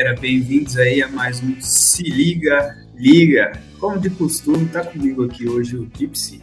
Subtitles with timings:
[0.00, 3.52] Galera, bem-vindos aí a mais um Se Liga, Liga.
[3.78, 6.40] Como de costume, tá comigo aqui hoje o Gypsy.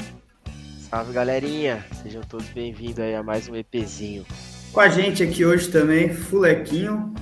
[0.77, 4.23] Salve galerinha, sejam todos bem-vindos aí a mais um EPzinho.
[4.71, 7.15] Com a gente aqui hoje também, Fulequinho.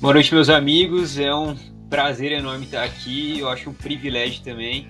[0.00, 1.16] Boa noite, meus amigos.
[1.16, 1.54] É um
[1.88, 3.38] prazer enorme estar aqui.
[3.38, 4.88] Eu acho um privilégio também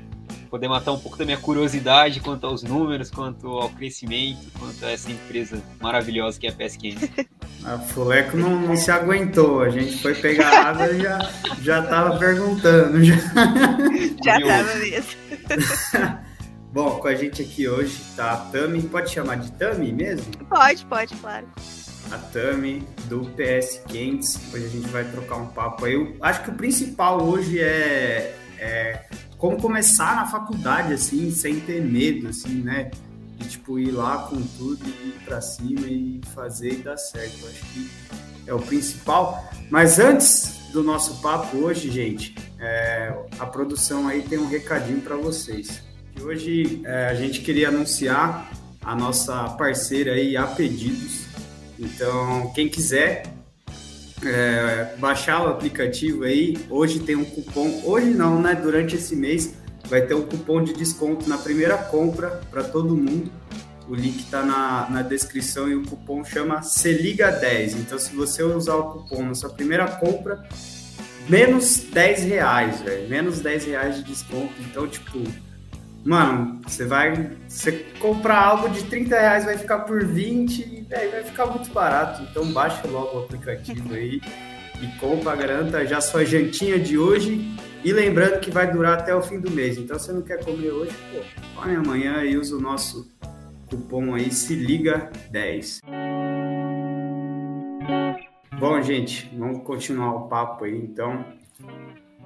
[0.49, 4.91] poder matar um pouco da minha curiosidade quanto aos números, quanto ao crescimento, quanto a
[4.91, 7.27] essa empresa maravilhosa que é a PS500.
[7.67, 12.17] A Fuleco não, não, se aguentou, a gente foi pegar água e já, já tava
[12.17, 13.03] perguntando.
[13.05, 13.17] Já,
[14.25, 15.11] já tava mesmo.
[16.73, 20.31] Bom, com a gente aqui hoje tá a Tami, pode chamar de Tami mesmo?
[20.49, 21.47] Pode, pode, claro.
[22.13, 25.95] A Tami do PS Quentes, hoje a gente vai trocar um papo aí.
[25.95, 29.07] Eu acho que o principal hoje é, é
[29.39, 32.93] como começar na faculdade, assim, sem ter medo, assim, né?
[33.37, 37.37] De, tipo, ir lá com tudo e ir pra cima e fazer e dar certo.
[37.43, 37.91] Eu acho que
[38.47, 39.49] é o principal.
[39.71, 45.17] Mas antes do nosso papo hoje, gente, é, a produção aí tem um recadinho para
[45.17, 45.83] vocês.
[46.19, 48.51] E hoje é, a gente queria anunciar
[48.83, 51.27] a nossa parceira aí, a Pedidos.
[51.79, 53.37] Então, quem quiser
[54.25, 56.57] é, baixar o aplicativo aí.
[56.71, 58.55] Hoje tem um cupom, hoje não, né?
[58.55, 59.55] Durante esse mês
[59.89, 63.31] vai ter um cupom de desconto na primeira compra para todo mundo.
[63.89, 67.75] O link está na, na descrição e o cupom chama Seliga10.
[67.79, 70.43] Então, se você usar o cupom na sua primeira compra,
[71.29, 73.09] menos 10 reais, velho.
[73.09, 74.55] Menos 10 reais de desconto.
[74.61, 75.23] Então, tipo,
[76.05, 77.31] mano, você vai.
[77.49, 82.23] Você comprar algo de 30 reais, vai ficar por 20 é, vai ficar muito barato.
[82.23, 84.21] Então baixa logo o aplicativo aí
[84.81, 87.57] e compra, garanta já sua jantinha de hoje.
[87.87, 89.79] E lembrando que vai durar até o fim do mês.
[89.79, 93.09] Então se você não quer comer hoje, pô, come amanhã e usa o nosso
[93.71, 95.83] cupom aí, se liga 10.
[98.59, 101.25] Bom, gente, vamos continuar o papo aí, então.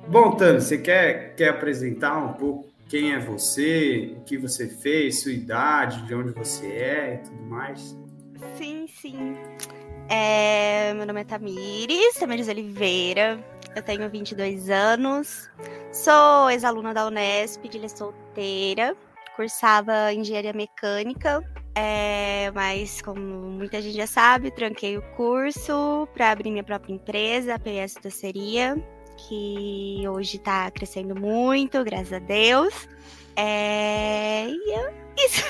[0.08, 5.20] Bom, Tano, você quer, quer apresentar um pouco quem é você, o que você fez,
[5.20, 7.94] sua idade, de onde você é e tudo mais?
[8.56, 9.36] Sim, sim.
[10.08, 13.38] É, meu nome é Tamires, Tamires Oliveira.
[13.74, 15.48] Eu tenho 22 anos.
[15.92, 18.96] Sou ex-aluna da Unesp, de solteira.
[19.36, 21.42] Cursava engenharia mecânica.
[21.74, 27.54] É, mas, como muita gente já sabe, tranquei o curso para abrir minha própria empresa,
[27.54, 28.76] a PS Doceria,
[29.16, 32.88] que hoje está crescendo muito, graças a Deus.
[33.36, 35.44] É, e eu, isso.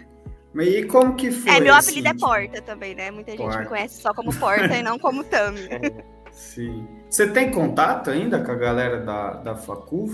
[0.52, 1.52] Mas e como que foi?
[1.52, 1.90] É, meu assim?
[1.90, 3.10] apelido é Porta também, né?
[3.10, 3.52] Muita Porta.
[3.52, 5.68] gente me conhece só como Porta e não como Tami.
[6.32, 6.86] Sim.
[7.08, 10.08] Você tem contato ainda com a galera da, da Facu?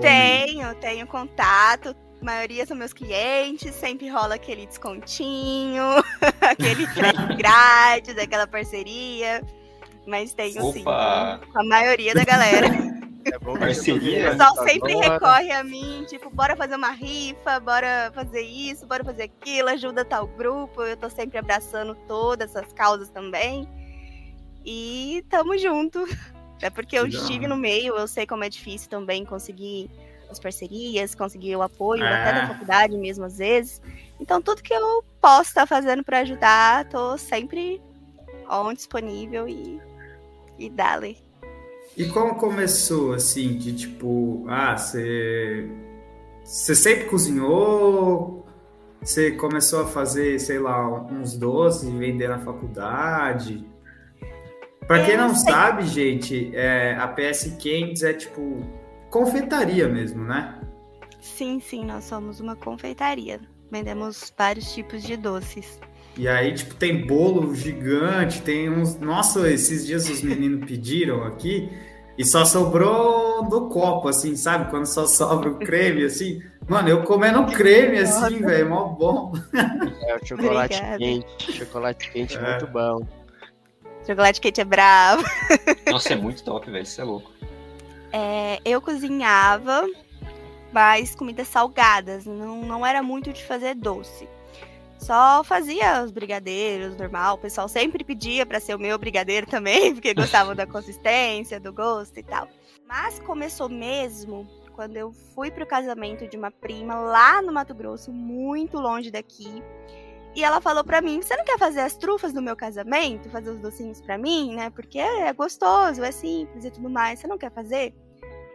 [0.00, 1.94] Tenho, tenho contato.
[2.20, 5.82] A maioria são meus clientes, sempre rola aquele descontinho,
[6.40, 9.42] aquele frete grátis, aquela parceria.
[10.06, 10.72] Mas tenho Opa.
[10.72, 10.84] sim,
[11.52, 12.68] com a maioria da galera.
[13.32, 14.28] É bom Parceria.
[14.28, 19.02] O pessoal sempre recorre a mim, tipo, bora fazer uma rifa, bora fazer isso, bora
[19.02, 20.82] fazer aquilo, ajuda tal grupo.
[20.82, 23.68] Eu tô sempre abraçando todas essas causas também.
[24.66, 26.04] E tamo junto.
[26.62, 29.90] É porque eu estive no meio, eu sei como é difícil também conseguir
[30.30, 32.08] as parcerias, conseguir o apoio, é.
[32.08, 33.82] até da faculdade mesmo, às vezes.
[34.18, 37.78] Então, tudo que eu posso estar tá fazendo para ajudar, tô sempre
[38.50, 39.78] on, disponível e,
[40.58, 41.18] e dale.
[41.96, 45.68] E como começou, assim, de tipo, ah, você.
[46.42, 48.46] Você sempre cozinhou?
[49.02, 53.75] Você começou a fazer, sei lá, uns doces e vender na faculdade?
[54.86, 58.62] Para quem não sabe, gente, é, a PS Candies é tipo
[59.10, 60.60] confeitaria mesmo, né?
[61.20, 63.40] Sim, sim, nós somos uma confeitaria.
[63.70, 65.80] Vendemos vários tipos de doces.
[66.16, 68.98] E aí, tipo, tem bolo gigante, tem uns.
[68.98, 71.68] Nossa, esses dias os meninos pediram aqui
[72.16, 74.70] e só sobrou do copo, assim, sabe?
[74.70, 76.40] Quando só sobra o creme, assim.
[76.66, 79.32] Mano, eu comendo creme, assim, velho, mó bom.
[80.06, 80.98] É, o chocolate Obrigada.
[80.98, 81.52] quente.
[81.52, 82.50] Chocolate quente é.
[82.50, 83.06] muito bom.
[84.06, 85.24] Chocolate quente é bravo.
[85.90, 87.30] Nossa, é muito top, velho, isso é louco.
[88.12, 89.84] É, eu cozinhava,
[90.72, 92.24] mas comidas salgadas.
[92.24, 94.28] Não, não era muito de fazer doce.
[94.98, 97.34] Só fazia os brigadeiros, normal.
[97.34, 101.72] O pessoal sempre pedia para ser o meu brigadeiro também, porque gostavam da consistência, do
[101.72, 102.48] gosto e tal.
[102.86, 108.12] Mas começou mesmo quando eu fui pro casamento de uma prima lá no Mato Grosso,
[108.12, 109.62] muito longe daqui.
[110.36, 113.50] E ela falou para mim: "Você não quer fazer as trufas no meu casamento, fazer
[113.50, 114.70] os docinhos para mim, né?
[114.70, 117.18] Porque é gostoso, é simples e tudo mais.
[117.18, 117.94] Você não quer fazer?"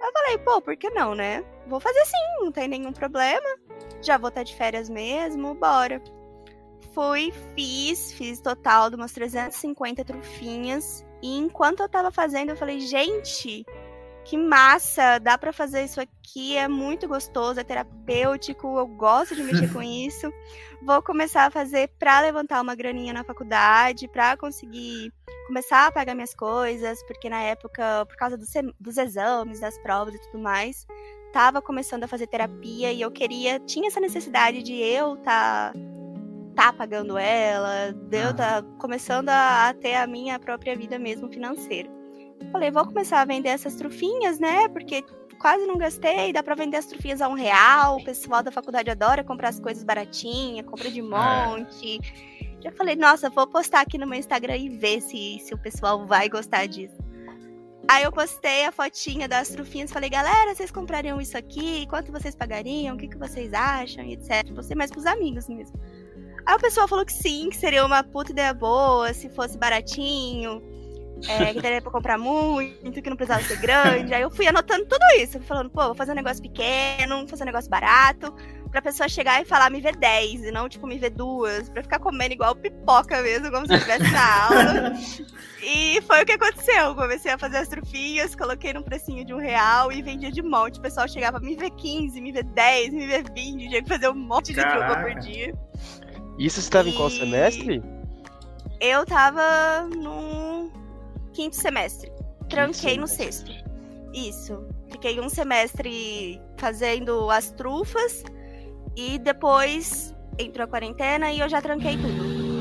[0.02, 1.44] Eu falei: "Pô, por que não, né?
[1.68, 3.48] Vou fazer sim, não tem nenhum problema.
[4.02, 6.02] Já vou estar de férias mesmo, bora."
[6.94, 11.06] fui, fiz, fiz total de umas 350 trufinhas.
[11.22, 13.66] E enquanto eu tava fazendo, eu falei, gente,
[14.24, 19.44] que massa, dá para fazer isso aqui, é muito gostoso, é terapêutico, eu gosto de
[19.44, 20.32] mexer com isso.
[20.82, 25.12] Vou começar a fazer para levantar uma graninha na faculdade, para conseguir
[25.48, 30.16] começar a pagar minhas coisas, porque na época, por causa dos, dos exames, das provas
[30.16, 30.88] e tudo mais,
[31.34, 35.74] tava começando a fazer terapia e eu queria, tinha essa necessidade de eu tá
[36.56, 41.32] tá pagando ela, de eu tá começando a, a ter a minha própria vida mesmo
[41.32, 42.01] financeira.
[42.52, 44.68] Falei, vou começar a vender essas trufinhas, né?
[44.70, 45.04] Porque
[45.40, 47.98] quase não gastei, dá para vender as trufinhas a um real.
[47.98, 51.04] O pessoal da faculdade adora comprar as coisas baratinhas, compra de é.
[51.04, 52.00] monte.
[52.00, 52.62] É.
[52.62, 56.06] Já falei, nossa, vou postar aqui no meu Instagram e ver se, se o pessoal
[56.06, 56.96] vai gostar disso.
[57.88, 61.88] Aí eu postei a fotinha das trufinhas, falei, galera, vocês comprariam isso aqui?
[61.88, 62.96] Quanto vocês pagariam?
[62.96, 64.04] O que, que vocês acham?
[64.04, 64.54] E etc.
[64.54, 65.78] Postei mais pros amigos mesmo.
[66.46, 70.62] Aí o pessoal falou que sim, que seria uma puta ideia boa, se fosse baratinho
[71.28, 74.14] é, que daria pra comprar muito, que não precisava ser grande.
[74.14, 77.44] Aí eu fui anotando tudo isso, falando, pô, vou fazer um negócio pequeno, vou fazer
[77.44, 78.34] um negócio barato,
[78.72, 81.84] pra pessoa chegar e falar, me vê 10, e não, tipo, me vê duas, pra
[81.84, 84.94] ficar comendo igual pipoca mesmo, como se estivesse na aula.
[85.62, 86.96] e foi o que aconteceu.
[86.96, 90.80] Comecei a fazer as trufinhas, coloquei num precinho de um real e vendia de monte.
[90.80, 94.10] O pessoal chegava, me vê 15, me vê 10, me vê 20, tinha que fazer
[94.10, 95.54] um monte de trufa por dia.
[96.40, 96.92] Isso você estava e...
[96.92, 97.84] em qual semestre?
[98.80, 100.41] Eu tava no
[101.34, 102.12] quinto semestre.
[102.50, 103.52] Tranquei no sexto.
[104.14, 104.66] Isso.
[104.90, 108.24] Fiquei um semestre fazendo as trufas
[108.96, 112.42] e depois entrou a quarentena e eu já tranquei tudo.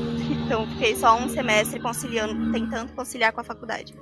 [0.45, 3.93] Então fiquei só um semestre conciliando, tentando conciliar com a faculdade.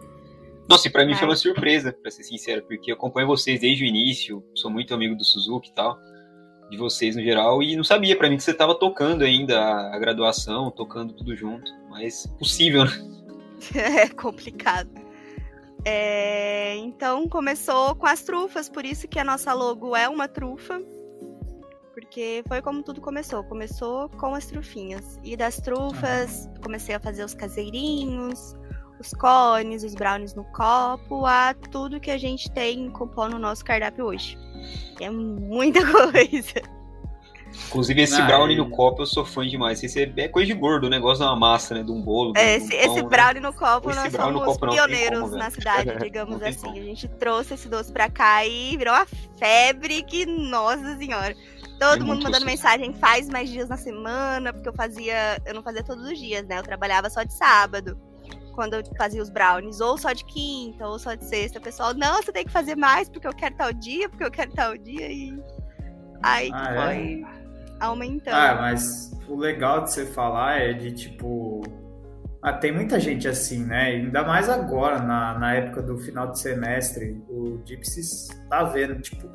[0.67, 1.15] Nossa, e pra mim é.
[1.15, 4.93] foi uma surpresa, pra ser sincero, porque eu acompanho vocês desde o início, sou muito
[4.93, 5.99] amigo do Suzuki e tal,
[6.69, 9.97] de vocês no geral, e não sabia pra mim que você tava tocando ainda a
[9.99, 12.91] graduação, tocando tudo junto, mas possível, né?
[13.75, 14.89] é complicado.
[15.85, 20.81] É, então começou com as trufas, por isso que a nossa logo é uma trufa.
[21.93, 23.43] Porque foi como tudo começou.
[23.43, 25.19] Começou com as trufinhas.
[25.23, 28.55] E das trufas, comecei a fazer os caseirinhos,
[28.99, 33.65] os cones, os brownies no copo, a tudo que a gente tem compondo no nosso
[33.65, 34.37] cardápio hoje.
[34.99, 36.78] É muita coisa.
[37.67, 38.57] Inclusive, esse ah, brownie é.
[38.57, 39.83] no copo eu sou fã demais.
[39.83, 41.83] Esse é, é coisa de gordo, o negócio de uma massa, né?
[41.83, 42.33] De um bolo.
[42.35, 43.09] É, esse, pão, esse né?
[43.09, 46.67] brownie no copo, esse nós somos copo pioneiros como, na cidade, digamos assim.
[46.67, 46.77] Como.
[46.77, 49.07] A gente trouxe esse doce pra cá e virou uma
[49.37, 51.35] febre que, nossa senhora.
[51.79, 55.41] Todo é mundo mandando mensagem, faz mais dias na semana, porque eu fazia.
[55.45, 56.59] Eu não fazia todos os dias, né?
[56.59, 57.97] Eu trabalhava só de sábado.
[58.53, 61.59] Quando eu fazia os brownies, ou só de quinta, ou só de sexta.
[61.59, 64.31] O pessoal, não, você tem que fazer mais porque eu quero tal dia, porque eu
[64.31, 65.09] quero tal dia.
[65.09, 65.41] E
[66.21, 66.85] aí ah, é?
[66.85, 67.23] foi.
[67.35, 67.38] É?
[67.79, 68.35] Aumentando.
[68.35, 71.61] Ah, mas o legal de você falar é de tipo.
[72.41, 73.87] Ah, tem muita gente assim, né?
[73.87, 78.01] Ainda mais agora, na, na época do final de semestre, o Gypsy
[78.49, 79.29] tá vendo, tipo,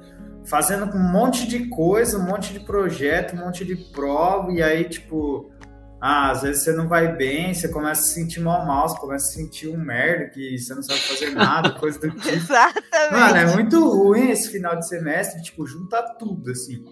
[0.47, 4.89] fazendo um monte de coisa, um monte de projeto, um monte de prova, e aí,
[4.89, 5.53] tipo,
[6.01, 8.99] ah, às vezes você não vai bem, você começa a se sentir mal mal, você
[8.99, 12.29] começa a sentir um merda, que você não sabe fazer nada, coisa do tipo.
[12.29, 13.11] Exatamente.
[13.11, 16.85] Mano, é muito ruim esse final de semestre, tipo, junta tudo, assim.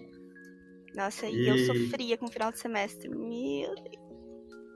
[0.94, 3.08] Nossa, e, e eu sofria com o final de semestre.
[3.08, 4.02] Meu Deus.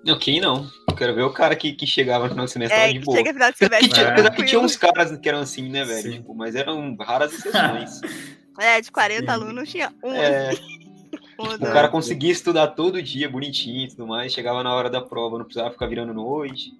[0.04, 0.70] Não, quem não?
[0.88, 3.16] Eu quero ver o cara que, que chegava no final de semestre é, de boa.
[3.16, 3.88] Chega final de semestre.
[3.88, 6.12] Tinha, apesar que tinha uns caras que eram assim, né, velho?
[6.12, 8.00] Tipo, mas eram raras exceções.
[8.60, 9.28] é, de 40 Sim.
[9.28, 10.12] alunos tinha um.
[10.12, 10.52] É.
[11.38, 15.38] o cara conseguia estudar todo dia, bonitinho e tudo mais, chegava na hora da prova,
[15.38, 16.70] não precisava ficar virando noite.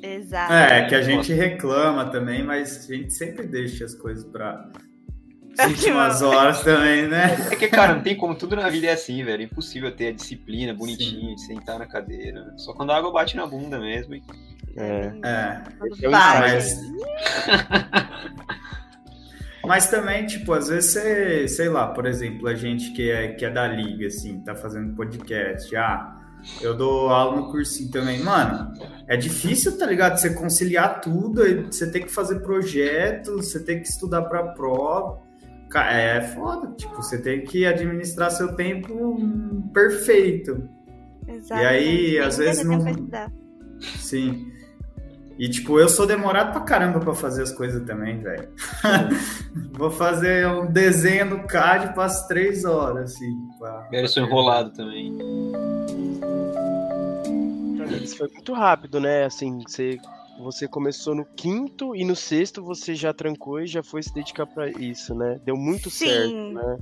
[0.00, 0.52] Exato.
[0.52, 4.24] É, que a gente reclama também, mas a gente sempre deixa as coisas
[5.56, 7.48] pra últimas horas também, né?
[7.50, 9.42] É que, cara, não tem como, tudo na vida é assim, velho.
[9.42, 11.54] É impossível ter a disciplina bonitinho, Sim.
[11.54, 12.52] sentar na cadeira.
[12.56, 14.14] Só quando a água bate na bunda mesmo.
[14.14, 14.22] E...
[14.76, 15.12] É.
[15.24, 15.62] é.
[16.08, 16.80] Mas...
[19.66, 23.44] Mas também, tipo, às vezes você, sei lá, por exemplo, a gente que é, que
[23.44, 26.16] é da liga, assim, tá fazendo podcast, ah,
[26.60, 28.20] eu dou aula no cursinho também.
[28.20, 28.72] Mano,
[29.08, 30.18] é difícil, tá ligado?
[30.18, 35.25] Você conciliar tudo, você tem que fazer projeto, você tem que estudar pra prova.
[35.74, 39.18] É foda, tipo, você tem que administrar seu tempo
[39.74, 40.68] perfeito.
[41.28, 41.60] Exato.
[41.60, 42.82] E aí, às vezes não.
[43.80, 44.52] Sim.
[45.38, 48.48] E tipo, eu sou demorado pra caramba pra fazer as coisas também, velho.
[49.76, 53.36] Vou fazer um desenho no CAD para as três horas, assim.
[53.58, 53.86] Pra...
[53.92, 55.14] Eu sou enrolado também.
[58.02, 59.24] Isso foi muito rápido, né?
[59.24, 59.98] Assim, você
[60.38, 64.46] você começou no quinto e no sexto você já trancou e já foi se dedicar
[64.46, 65.40] para isso, né?
[65.44, 66.06] Deu muito Sim.
[66.06, 66.78] certo, né?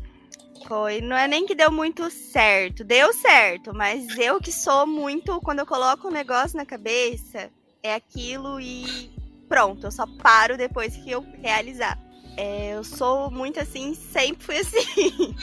[0.66, 5.40] Foi, não é nem que deu muito certo, deu certo, mas eu que sou muito,
[5.40, 7.50] quando eu coloco um negócio na cabeça,
[7.82, 9.10] é aquilo e
[9.48, 11.98] pronto, eu só paro depois que eu realizar.
[12.36, 15.36] É, eu sou muito assim, sempre fui assim.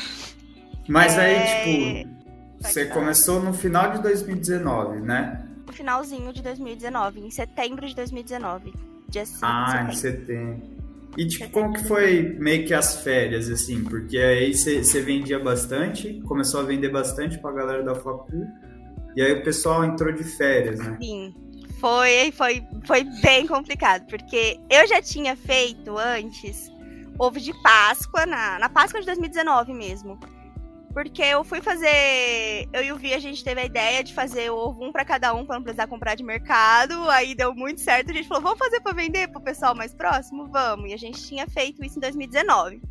[0.88, 1.22] Mas é...
[1.22, 2.22] aí, tipo,
[2.60, 5.51] você começou no final de 2019, né?
[5.72, 8.74] No finalzinho de 2019, em setembro de 2019.
[9.08, 10.62] Dia 5 ah, em setembro.
[11.16, 13.82] E tipo, como que foi meio que as férias, assim?
[13.86, 18.46] Porque aí você vendia bastante, começou a vender bastante pra galera da facu,
[19.16, 20.98] e aí o pessoal entrou de férias, né?
[21.02, 21.34] Sim.
[21.80, 26.70] Foi, foi, foi bem complicado, porque eu já tinha feito antes
[27.18, 30.20] ovo de Páscoa, na, na Páscoa de 2019 mesmo.
[30.94, 32.68] Porque eu fui fazer.
[32.74, 35.34] Eu e o Vi, a gente teve a ideia de fazer ovo um para cada
[35.34, 37.10] um, pra não precisar comprar de mercado.
[37.10, 38.12] Aí deu muito certo.
[38.12, 40.48] A gente falou, vamos fazer para vender pro pessoal mais próximo?
[40.48, 40.90] Vamos.
[40.90, 42.82] E a gente tinha feito isso em 2019.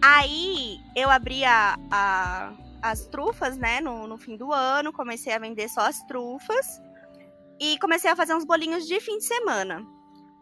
[0.00, 2.52] Aí eu abri a, a
[2.82, 4.92] as trufas, né, no, no fim do ano.
[4.92, 6.80] Comecei a vender só as trufas.
[7.58, 9.86] E comecei a fazer uns bolinhos de fim de semana.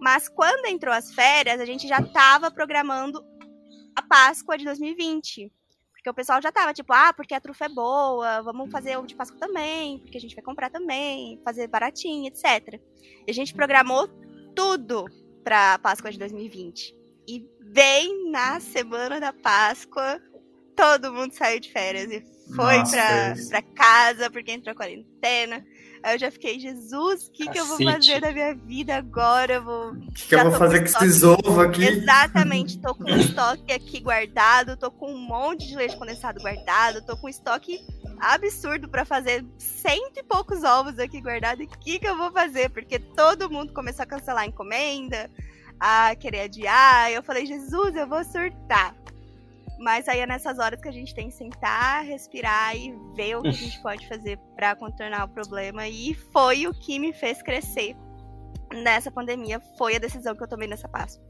[0.00, 3.24] Mas quando entrou as férias, a gente já estava programando
[3.96, 5.52] a Páscoa de 2020.
[6.08, 9.06] Porque o pessoal já tava, tipo, ah, porque a trufa é boa, vamos fazer ovo
[9.06, 12.80] de Páscoa também, porque a gente vai comprar também, fazer baratinho, etc.
[13.26, 14.08] E a gente programou
[14.54, 15.04] tudo
[15.44, 16.96] pra Páscoa de 2020.
[17.28, 20.18] E bem na semana da Páscoa,
[20.74, 22.24] todo mundo saiu de férias e
[22.54, 25.62] foi Nossa, pra, pra casa, porque entrou a quarentena.
[26.02, 29.60] Aí eu já fiquei, Jesus, o que, que eu vou fazer da minha vida agora?
[29.60, 31.84] O que, que eu vou fazer com esses ovos aqui?
[31.84, 37.04] Exatamente, tô com um estoque aqui guardado, tô com um monte de leite condensado guardado,
[37.04, 37.80] tô com um estoque
[38.20, 41.62] absurdo para fazer cento e poucos ovos aqui guardados.
[41.62, 42.70] E o que, que eu vou fazer?
[42.70, 45.30] Porque todo mundo começou a cancelar a encomenda,
[45.78, 47.10] a querer adiar.
[47.12, 48.94] Eu falei, Jesus, eu vou surtar.
[49.78, 53.42] Mas aí é nessas horas que a gente tem que sentar, respirar e ver o
[53.42, 55.86] que a gente pode fazer para contornar o problema.
[55.86, 57.94] E foi o que me fez crescer
[58.72, 59.60] nessa pandemia.
[59.76, 61.20] Foi a decisão que eu tomei nessa passo.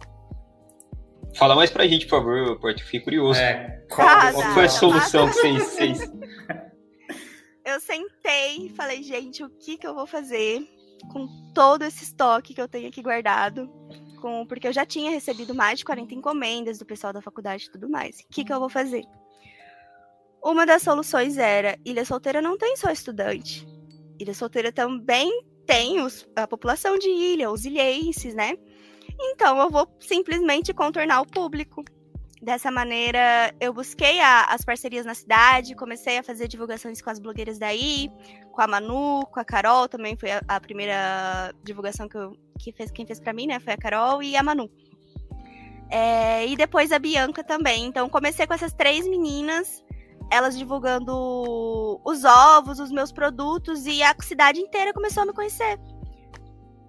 [1.37, 2.83] Fala mais pra gente, por favor, Porto.
[2.85, 3.39] Fiquei curioso.
[3.39, 5.99] É, qual, ah, qual foi a solução que vocês?
[7.65, 10.67] Eu sentei e falei, gente, o que, que eu vou fazer
[11.13, 13.71] com todo esse estoque que eu tenho aqui guardado?
[14.19, 17.71] Com porque eu já tinha recebido mais de 40 encomendas do pessoal da faculdade e
[17.71, 18.21] tudo mais.
[18.21, 19.05] O que, que eu vou fazer?
[20.43, 23.67] Uma das soluções era: Ilha Solteira não tem só estudante.
[24.19, 25.31] Ilha Solteira também
[25.67, 28.55] tem os, a população de ilha, os ilhenses, né?
[29.21, 31.85] Então eu vou simplesmente contornar o público.
[32.41, 37.19] Dessa maneira, eu busquei a, as parcerias na cidade, comecei a fazer divulgações com as
[37.19, 38.09] blogueiras daí,
[38.59, 42.73] com a Manu, com a Carol, também foi a, a primeira divulgação que, eu, que
[42.73, 43.61] fez, quem fez para mim, né?
[43.61, 44.69] Foi a Carol e a Manu.
[45.89, 47.85] É, e depois a Bianca também.
[47.85, 49.81] Então, comecei com essas três meninas,
[50.29, 51.15] elas divulgando
[52.05, 55.79] os ovos, os meus produtos, e a cidade inteira começou a me conhecer.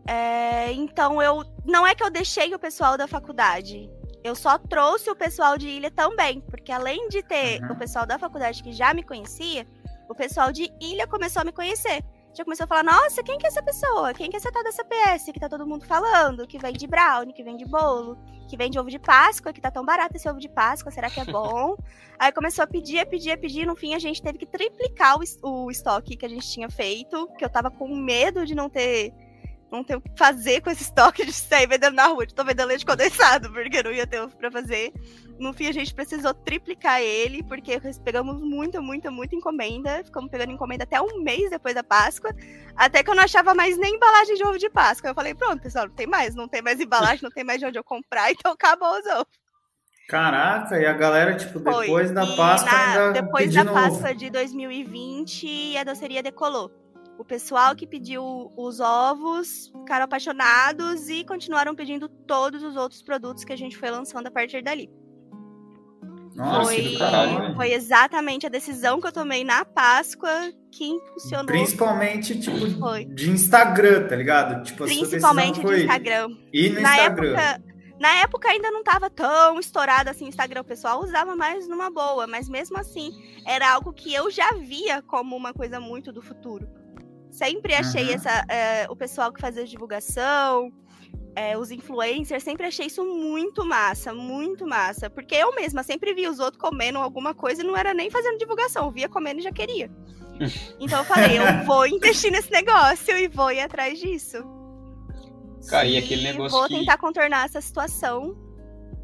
[0.08, 3.88] É, então, eu não é que eu deixei o pessoal da faculdade,
[4.24, 7.74] eu só trouxe o pessoal de ilha também, porque além de ter uhum.
[7.74, 9.68] o pessoal da faculdade que já me conhecia,
[10.10, 12.04] o pessoal de ilha começou a me conhecer.
[12.34, 14.14] Já começou a falar, nossa, quem que é essa pessoa?
[14.14, 16.48] Quem que é essa tal dessa PS que tá todo mundo falando?
[16.48, 19.62] Que vem de brownie, que vem de bolo, que vem de ovo de Páscoa, que
[19.62, 21.76] tá tão barato esse ovo de Páscoa, será que é bom?
[22.20, 25.18] Aí começou a pedir, a pedir, a pedir, no fim a gente teve que triplicar
[25.18, 28.70] o, o estoque que a gente tinha feito, que eu tava com medo de não
[28.70, 29.14] ter
[29.72, 32.24] não ter o que fazer com esse estoque de sair vendendo na rua.
[32.24, 34.92] Estou vendendo leite condensado, porque não ia ter para fazer.
[35.40, 40.04] No fim, a gente precisou triplicar ele, porque pegamos muita, muita, muita encomenda.
[40.04, 42.32] Ficamos pegando encomenda até um mês depois da Páscoa.
[42.76, 45.10] Até que eu não achava mais nem embalagem de ovo de Páscoa.
[45.10, 46.36] Eu falei, pronto, pessoal, não tem mais.
[46.36, 49.40] Não tem mais embalagem, não tem mais de onde eu comprar, então acabou os ovos.
[50.10, 52.14] Caraca, e a galera, tipo, depois Foi.
[52.14, 54.16] da Páscoa na, Depois da Páscoa ovo.
[54.16, 56.72] de 2020, a doceria decolou.
[57.20, 63.44] O pessoal que pediu os ovos ficaram apaixonados e continuaram pedindo todos os outros produtos
[63.44, 64.90] que a gente foi lançando a partir dali.
[66.34, 70.32] Nossa, foi, caralho, foi exatamente a decisão que eu tomei na Páscoa
[70.72, 71.48] que impulsionou.
[71.48, 73.04] Principalmente, tipo, foi.
[73.04, 74.64] de Instagram, tá ligado?
[74.64, 76.30] Tipo, Principalmente de Instagram.
[76.54, 77.38] E no na Instagram.
[77.38, 77.64] Época,
[78.00, 81.90] na época ainda não estava tão estourado assim o Instagram, o pessoal usava mais numa
[81.90, 83.12] boa, mas mesmo assim
[83.46, 86.79] era algo que eu já via como uma coisa muito do futuro.
[87.30, 88.14] Sempre achei uhum.
[88.14, 90.72] essa, é, o pessoal que fazia divulgação,
[91.36, 95.10] é, os influencers, sempre achei isso muito massa, muito massa.
[95.10, 98.38] Porque eu mesma sempre via os outros comendo alguma coisa e não era nem fazendo
[98.38, 99.90] divulgação, eu via comendo e já queria.
[100.80, 104.38] Então eu falei, eu vou investir nesse negócio e vou ir atrás disso.
[105.68, 106.76] Cara, e aquele negócio vou que...
[106.78, 108.38] tentar contornar essa situação,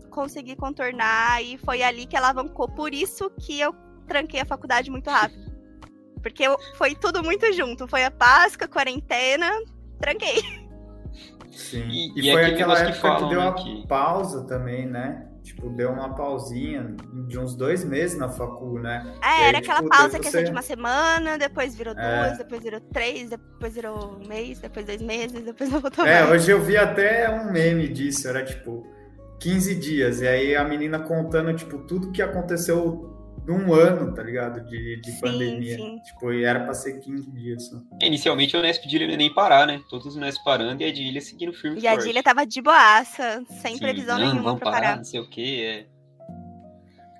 [0.09, 2.69] conseguir contornar, e foi ali que alavancou.
[2.69, 3.75] Por isso que eu
[4.07, 5.54] tranquei a faculdade muito rápido.
[6.25, 6.43] Porque
[6.75, 7.87] foi tudo muito junto.
[7.87, 9.47] Foi a Páscoa, a quarentena,
[10.01, 10.41] tranquei.
[11.51, 11.87] Sim.
[11.87, 14.87] E- E, e foi aquela que época que, falam, deu né, uma que- pausa também,
[14.87, 15.27] né?
[15.43, 16.95] Tipo, deu uma pausinha
[17.27, 19.05] de uns dois meses na facu, né?
[19.21, 21.75] É, aí, era aquela tipo, pausa daí que ia você- ser de uma semana, depois
[21.75, 22.23] virou É.
[22.25, 26.31] duas, depois virou três, depois virou um mês, depois dois meses, depois voltou É, mais.
[26.41, 28.83] hoje eu vi até um meme disso, era tipo
[29.39, 33.14] 15 dias, e aí a menina contando, tipo, tudo que aconteceu
[33.45, 34.65] num ano, tá ligado?
[34.67, 35.75] De, de Sim, pandemia.
[35.77, 35.99] sim.
[36.03, 37.77] Tipo, e era pra ser 15 dias só.
[38.01, 39.81] Inicialmente a Unesp de Ilha nem parar, né?
[39.89, 42.05] Todos os Unesp parando e a de Ilha seguindo firme E a forte.
[42.07, 44.97] Dília tava de boaça, sem Sim, previsão não, nenhuma vamos pra parar, parar.
[44.97, 45.85] não sei o que, é...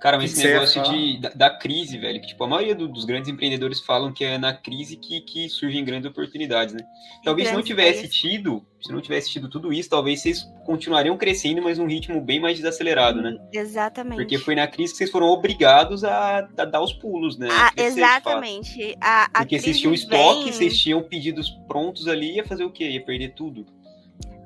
[0.02, 2.88] Cara, mas Que esse negócio de, da, da crise, velho, que tipo, a maioria do-
[2.88, 6.82] dos grandes empreendedores falam que é na crise que, que surgem grandes oportunidades, né?
[7.24, 11.62] Talvez se não tivesse tido, se não tivesse tido tudo isso, talvez vocês continuariam crescendo,
[11.62, 13.38] mas num ritmo bem mais desacelerado, né?
[13.52, 14.18] Exatamente.
[14.18, 17.48] Porque foi na crise que vocês foram obrigados a, a dar os pulos, né?
[17.52, 18.22] Ah, Crescer, de fato.
[18.28, 18.98] exatamente.
[19.02, 22.72] A, a Porque vocês tinham estoque, vem- vocês tinham pedidos prontos ali, ia fazer o
[22.72, 22.90] quê?
[22.90, 23.66] Ia perder tudo.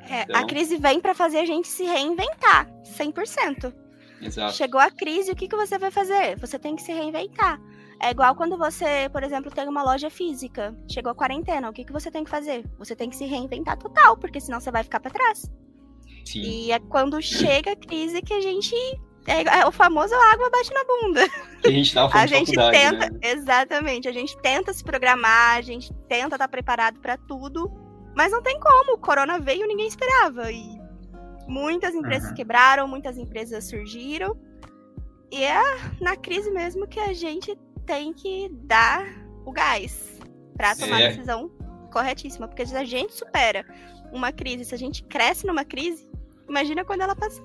[0.10, 2.68] é, então- A crise vem pra fazer a gente se reinventar,
[2.98, 3.74] 100%.
[4.22, 4.56] Exato.
[4.56, 6.38] Chegou a crise, o que, que você vai fazer?
[6.40, 7.60] Você tem que se reinventar.
[8.02, 10.76] É igual quando você, por exemplo, tem uma loja física.
[10.90, 12.64] Chegou a quarentena, o que, que você tem que fazer?
[12.78, 15.52] Você tem que se reinventar total, porque senão você vai ficar pra trás.
[16.26, 16.42] Sim.
[16.42, 18.74] E é quando chega a crise que a gente.
[19.28, 21.30] É, é o famoso água bate na bunda.
[21.62, 23.20] Que a gente tava A gente tenta, né?
[23.22, 27.70] exatamente, a gente tenta se programar, a gente tenta estar preparado pra tudo,
[28.16, 28.94] mas não tem como.
[28.94, 30.50] O corona veio e ninguém esperava.
[30.50, 30.79] E
[31.50, 32.36] muitas empresas Uhum.
[32.36, 34.38] quebraram, muitas empresas surgiram.
[35.32, 35.62] E é
[36.00, 39.06] na crise mesmo que a gente tem que dar
[39.46, 40.20] o gás
[40.56, 41.06] pra tomar É.
[41.06, 41.50] a decisão
[41.92, 42.48] corretíssima.
[42.48, 43.66] Porque se a gente supera
[44.12, 46.08] uma crise, se a gente cresce numa crise,
[46.48, 47.42] imagina quando ela passa.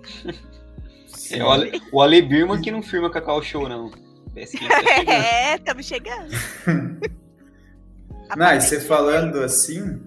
[1.31, 3.91] É o Ale, o Ale Birman que não firma Cacau Show, não.
[5.07, 6.29] É, estamos chegando.
[8.37, 10.01] Não, e você falando assim,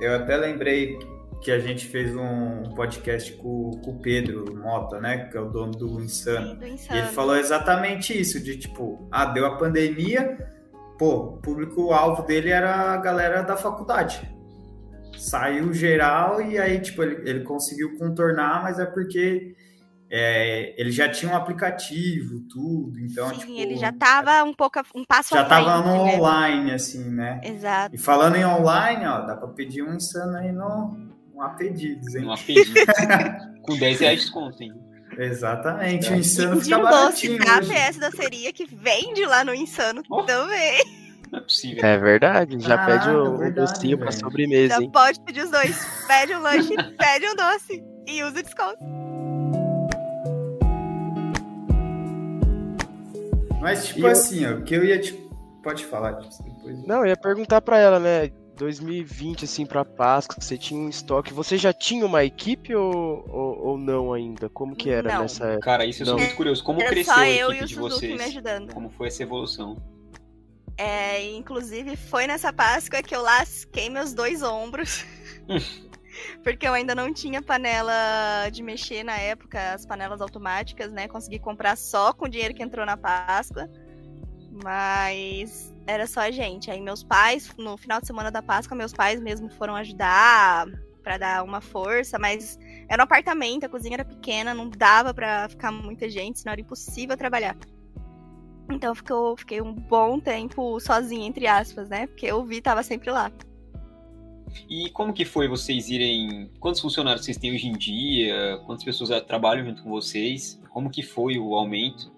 [0.00, 0.98] eu até lembrei
[1.42, 5.26] que a gente fez um podcast com, com o Pedro Mota, né?
[5.26, 6.54] Que é o dono do Insano.
[6.54, 7.08] Do E ele insano.
[7.08, 10.38] falou exatamente isso, de tipo, ah, deu a pandemia,
[10.98, 14.20] pô, o público-alvo dele era a galera da faculdade.
[15.18, 19.54] Saiu geral e aí, tipo, ele, ele conseguiu contornar, mas é porque
[20.10, 24.80] é, ele já tinha um aplicativo, tudo, então, Sim, tipo, ele já tava um pouco
[24.94, 25.64] um passo já à frente.
[25.64, 26.16] tava no né?
[26.16, 27.40] online, assim, né?
[27.42, 27.94] Exato.
[27.94, 31.11] E falando em online, ó, dá pra pedir um insano aí no,
[31.42, 32.24] no A pedidos, hein?
[32.24, 32.80] Não pedido.
[33.62, 34.72] Com 10 reais de desconto, hein?
[35.18, 36.92] Exatamente, o E insano de fica um doce
[37.28, 37.70] baratinho da hoje.
[37.90, 40.22] PS doceria que vende lá no Insano Oh.
[40.22, 40.82] também.
[41.30, 41.84] Não é possível.
[41.84, 44.90] É verdade, já Caraca, pede o, o verdade, docinho pra sobremesa, Já hein?
[44.90, 46.04] pode pedir os dois.
[46.06, 48.78] Pede um lanche, pede um doce e usa o desconto.
[53.60, 55.12] Mas, tipo E eu- assim, ó, o que eu ia te.
[55.62, 56.84] Pode falar disso depois.
[56.86, 58.30] Não, eu ia perguntar pra ela, né?
[58.62, 61.32] 2020, assim, pra Páscoa, você tinha um estoque.
[61.32, 64.48] Você já tinha uma equipe ou, ou, ou não ainda?
[64.48, 65.22] Como que era Não.
[65.22, 65.64] nessa época?
[65.64, 66.22] Cara, isso eu sou Não.
[66.22, 66.62] muito curioso.
[66.62, 68.20] Como Era cresceu só a eu e equipe o de vocês?
[68.20, 68.72] ajudando.
[68.72, 69.76] Como foi essa evolução?
[70.78, 75.04] É, inclusive, foi nessa Páscoa que eu lasquei meus dois ombros.
[76.44, 81.08] Porque eu ainda não tinha panela de mexer na época, as panelas automáticas, né?
[81.08, 83.68] Consegui comprar só com o dinheiro que entrou na Páscoa.
[84.62, 86.70] Mas era só a gente.
[86.70, 90.66] Aí meus pais, no final de semana da Páscoa, meus pais mesmo foram ajudar
[91.02, 95.48] pra dar uma força, mas era um apartamento, a cozinha era pequena, não dava pra
[95.48, 97.56] ficar muita gente, senão era impossível trabalhar.
[98.70, 102.06] Então ficou, fiquei um bom tempo sozinha, entre aspas, né?
[102.06, 103.32] Porque eu vi tava sempre lá.
[104.68, 106.50] E como que foi vocês irem...
[106.60, 108.58] Quantos funcionários vocês têm hoje em dia?
[108.64, 110.60] Quantas pessoas trabalham junto com vocês?
[110.70, 112.12] Como que foi o aumento?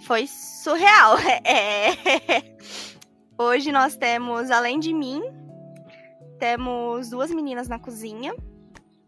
[0.00, 1.16] Foi surreal.
[1.44, 2.56] É.
[3.38, 5.22] Hoje nós temos, além de mim,
[6.38, 8.34] temos duas meninas na cozinha.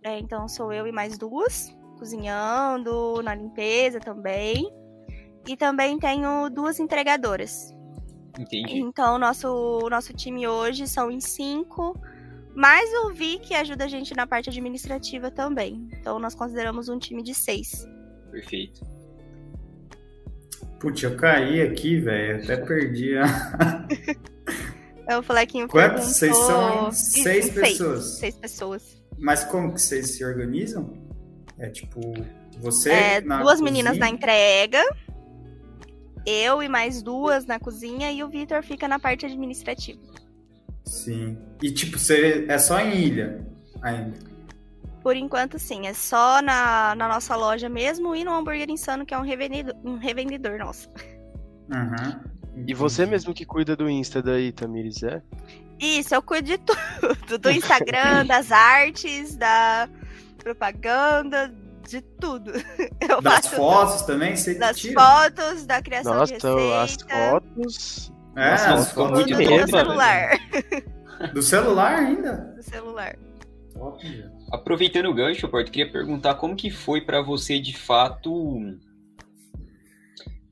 [0.05, 4.73] É, então sou eu e mais duas, cozinhando, na limpeza também.
[5.49, 7.75] E também tenho duas entregadoras.
[8.39, 8.79] Entendi.
[8.79, 11.99] Então, nosso, nosso time hoje são em cinco,
[12.55, 15.89] mais o Vi que ajuda a gente na parte administrativa também.
[15.93, 17.85] Então, nós consideramos um time de seis.
[18.31, 19.00] Perfeito.
[20.81, 22.43] Putz, eu caí aqui, velho.
[22.43, 23.17] Até perdi.
[23.17, 23.87] a-
[25.03, 26.05] Então, O Flequinho Quantos?
[26.05, 28.19] Vocês são seis pessoas.
[28.19, 29.03] Seis pessoas.
[29.19, 30.93] Mas como que vocês se organizam?
[31.59, 32.01] É tipo,
[32.59, 32.91] você.
[32.91, 34.17] É, duas meninas na cozinha?
[34.17, 34.97] entrega,
[36.25, 40.01] eu e mais duas na cozinha, e o Vitor fica na parte administrativa.
[40.87, 41.37] Sim.
[41.63, 43.47] E tipo, você é só em ilha
[43.83, 44.30] ainda.
[45.03, 49.15] Por enquanto, sim, é só na, na nossa loja mesmo e no Hambúrguer Insano, que
[49.15, 50.89] é um revendedor, um revendedor nosso.
[51.71, 52.21] Uhum.
[52.67, 55.23] E você mesmo que cuida do Insta daí, Tamires, é?
[55.79, 57.39] Isso, eu cuido de tudo.
[57.39, 59.89] Do Instagram, das artes, da
[60.37, 61.51] propaganda,
[61.89, 62.53] de tudo.
[63.01, 64.37] Eu Das faço fotos também?
[64.37, 65.01] Você das tira?
[65.01, 66.83] fotos, da criação Nossa, de receita.
[66.83, 68.13] as fotos.
[68.37, 69.83] É, Nossa, as ficou fotos Tudo muito do medo, foto.
[69.85, 70.31] celular.
[71.33, 72.33] Do celular ainda?
[72.57, 73.17] Do celular.
[73.75, 74.31] Top.
[74.51, 78.59] Aproveitando o gancho, Porto, queria perguntar como que foi pra você, de fato,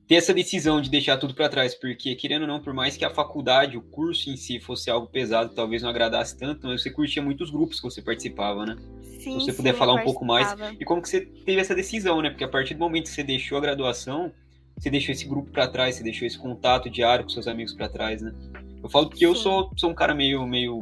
[0.07, 3.05] ter essa decisão de deixar tudo pra trás, porque, querendo ou não, por mais que
[3.05, 6.89] a faculdade, o curso em si fosse algo pesado, talvez não agradasse tanto, mas você
[6.89, 8.75] curtia muitos grupos que você participava, né?
[9.19, 10.55] Sim, você sim, puder eu falar um pouco mais.
[10.79, 12.29] E como que você teve essa decisão, né?
[12.29, 14.31] Porque a partir do momento que você deixou a graduação,
[14.77, 17.89] você deixou esse grupo pra trás, você deixou esse contato diário com seus amigos pra
[17.89, 18.33] trás, né?
[18.81, 19.41] Eu falo porque eu Sim.
[19.43, 20.81] sou, sou um cara meio, meio.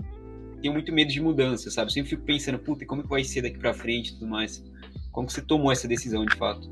[0.62, 1.91] Tenho muito medo de mudança, sabe?
[1.91, 4.63] Sempre fico pensando, puta, como que vai ser daqui pra frente e tudo mais.
[5.12, 6.70] Como que você tomou essa decisão de fato?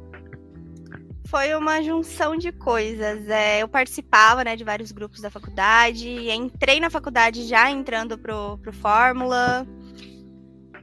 [1.28, 3.28] Foi uma junção de coisas.
[3.28, 8.58] É, eu participava né, de vários grupos da faculdade, entrei na faculdade já entrando pro,
[8.60, 9.68] pro Fórmula.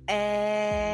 [0.06, 0.91] É,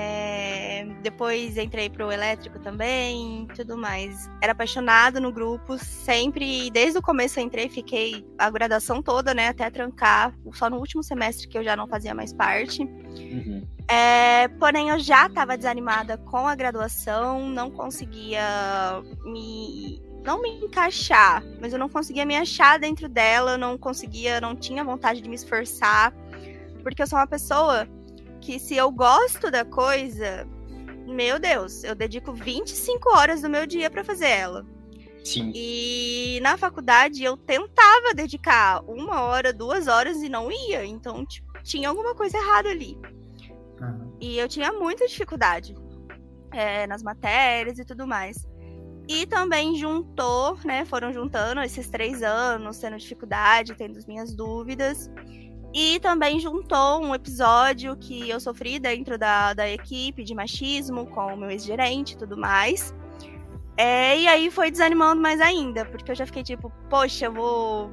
[1.09, 4.31] Depois entrei pro elétrico também, tudo mais.
[4.42, 9.49] Era apaixonado no grupo, sempre, desde o começo eu entrei, fiquei a graduação toda, né,
[9.49, 10.35] até trancar.
[10.53, 12.83] Só no último semestre que eu já não fazia mais parte.
[12.83, 13.66] Uhum.
[13.88, 20.03] É, porém, eu já estava desanimada com a graduação, não conseguia me.
[20.23, 24.85] Não me encaixar, mas eu não conseguia me achar dentro dela, não conseguia, não tinha
[24.85, 26.12] vontade de me esforçar,
[26.83, 27.88] porque eu sou uma pessoa
[28.42, 30.47] que, se eu gosto da coisa,
[31.09, 34.66] meu Deus, eu dedico 25 horas do meu dia para fazer ela.
[35.25, 35.53] Sim.
[35.55, 41.53] E na faculdade eu tentava dedicar uma hora, duas horas e não ia, então tipo,
[41.62, 42.99] tinha alguma coisa errada ali.
[43.81, 44.16] Uhum.
[44.21, 45.75] E eu tinha muita dificuldade
[46.53, 48.47] é, nas matérias e tudo mais.
[49.09, 50.85] E também juntou, né?
[50.85, 55.11] Foram juntando esses três anos, tendo dificuldade, tendo as minhas dúvidas.
[55.74, 61.35] E também juntou um episódio que eu sofri dentro da, da equipe de machismo com
[61.35, 62.94] o meu ex-gerente e tudo mais.
[63.76, 67.90] É, e aí foi desanimando mais ainda, porque eu já fiquei tipo, poxa, eu vou.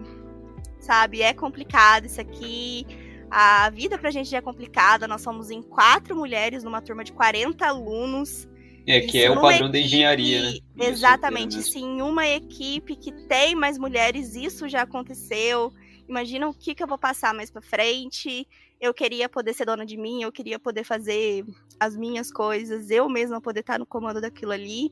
[0.80, 2.86] Sabe, é complicado isso aqui.
[3.30, 5.08] A vida pra gente já é complicada.
[5.08, 8.48] Nós somos em quatro mulheres numa turma de 40 alunos.
[8.88, 10.60] É, que Isso é o padrão da equipe- engenharia, né?
[10.88, 11.58] Exatamente.
[11.78, 15.74] Em uma equipe que tem mais mulheres, isso já aconteceu.
[16.08, 18.48] Imagina o que, que eu vou passar mais pra frente.
[18.80, 21.46] Eu queria poder ser dona de mim, eu queria poder fazer
[21.80, 24.92] as minhas coisas, eu mesma poder estar no comando daquilo ali.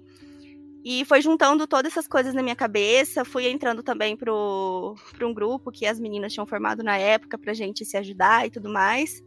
[0.85, 3.23] E foi juntando todas essas coisas na minha cabeça.
[3.23, 7.85] Fui entrando também pro um grupo que as meninas tinham formado na época pra gente
[7.85, 9.23] se ajudar e tudo mais.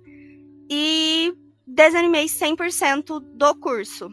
[0.68, 1.32] E
[1.66, 4.12] desanimei 100% do curso.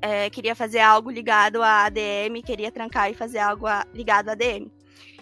[0.00, 4.32] É, queria fazer algo ligado à ADM, queria trancar e fazer algo a- ligado à
[4.32, 4.70] ADM.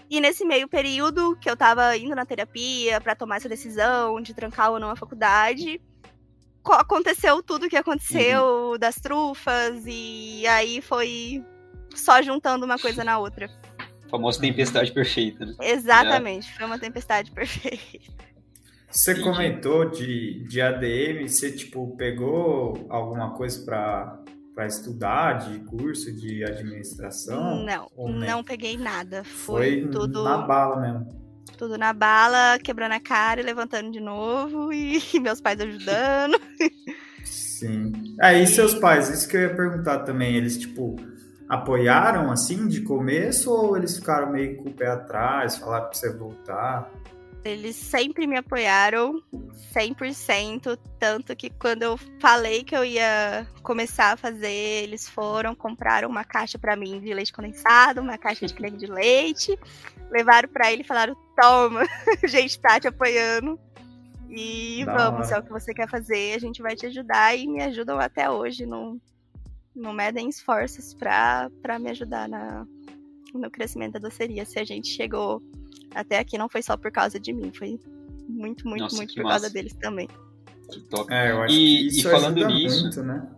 [0.08, 4.32] E nesse meio período que eu tava indo na terapia para tomar essa decisão de
[4.34, 5.80] trancar ou não a faculdade,
[6.62, 11.44] co- aconteceu tudo o que aconteceu das trufas e aí foi
[11.94, 13.50] só juntando uma coisa na outra.
[13.78, 15.54] A famosa tempestade perfeita, né?
[15.60, 18.14] Exatamente, foi uma tempestade perfeita.
[18.88, 24.20] Você comentou de, de ADM, você tipo pegou alguma coisa para
[24.56, 27.62] para estudar de curso de administração?
[27.62, 29.22] Não, não peguei nada.
[29.22, 31.06] Foi, Foi tudo na bala mesmo.
[31.58, 36.40] tudo na bala, quebrando a cara e levantando de novo, e meus pais ajudando.
[37.22, 37.92] Sim.
[38.18, 40.96] Aí seus pais, isso que eu ia perguntar também, eles tipo
[41.48, 46.12] apoiaram assim de começo ou eles ficaram meio com o pé atrás, falaram pra você
[46.16, 46.90] voltar?
[47.46, 49.22] Eles sempre me apoiaram
[49.74, 54.48] 100%, tanto que quando eu falei que eu ia começar a fazer,
[54.84, 58.86] eles foram, compraram uma caixa pra mim de leite condensado, uma caixa de creme de
[58.86, 59.58] leite,
[60.10, 61.82] levaram pra ele e falaram: "Toma,
[62.22, 63.58] a gente tá te apoiando".
[64.28, 65.36] E Da vamos, hora.
[65.36, 68.28] é o que você quer fazer, a gente vai te ajudar e me ajudam até
[68.30, 69.00] hoje, não
[69.74, 72.66] não medem esforços pra, pra me ajudar na,
[73.34, 74.46] no crescimento da doceria.
[74.46, 75.42] Se a gente chegou
[75.96, 77.78] até aqui, não foi só por causa de mim, foi
[78.28, 79.50] muito, muito, Nossa, muito que por causa massa.
[79.54, 80.08] deles também.
[80.70, 81.12] Que top.
[81.12, 83.28] É, eu acho E- que e falando ajuda nisso, muito, né?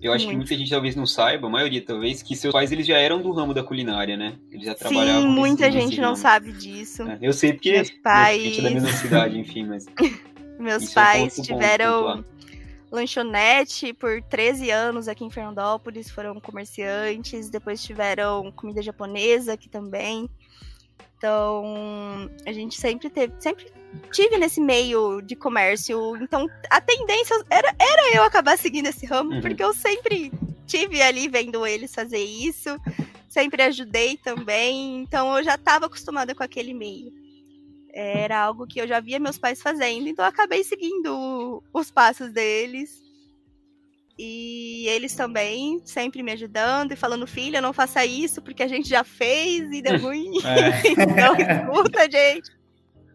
[0.00, 0.46] Eu acho que Muito.
[0.46, 3.32] muita gente talvez não saiba, a maioria talvez, que seus pais eles já eram do
[3.32, 4.38] ramo da culinária, né?
[4.48, 6.16] Eles já trabalhavam Sim, muita nesse gente não ramo.
[6.16, 7.02] sabe disso.
[7.02, 8.10] É, Eu sei porque Meus a gente é da
[8.68, 9.86] pais- mesma cidade, enfim, mas
[10.60, 12.24] Meus Isso é um pais ponto bom, tiveram
[12.92, 20.28] lanchonete por 13 anos aqui em Fernandópolis, foram comerciantes, depois tiveram comida japonesa aqui também.
[21.18, 23.66] Então, a gente sempre teve, sempre
[24.12, 26.16] tive nesse meio de comércio.
[26.22, 29.40] Então, a tendência era, era eu acabar seguindo esse ramo, Uhum.
[29.40, 30.32] porque eu sempre
[30.66, 32.70] tive ali vendo eles fazer isso.
[33.28, 37.12] sempre ajudei também, então eu já estava acostumada com aquele meio.
[37.92, 42.32] Era algo que eu já via meus pais fazendo, então eu acabei seguindo os passos
[42.32, 43.02] deles.
[44.18, 48.88] E eles também sempre me ajudando e falando, filha, não faça isso porque a gente
[48.88, 50.32] já fez e deu ruim.
[50.44, 50.90] É.
[50.90, 52.58] então escuta, gente.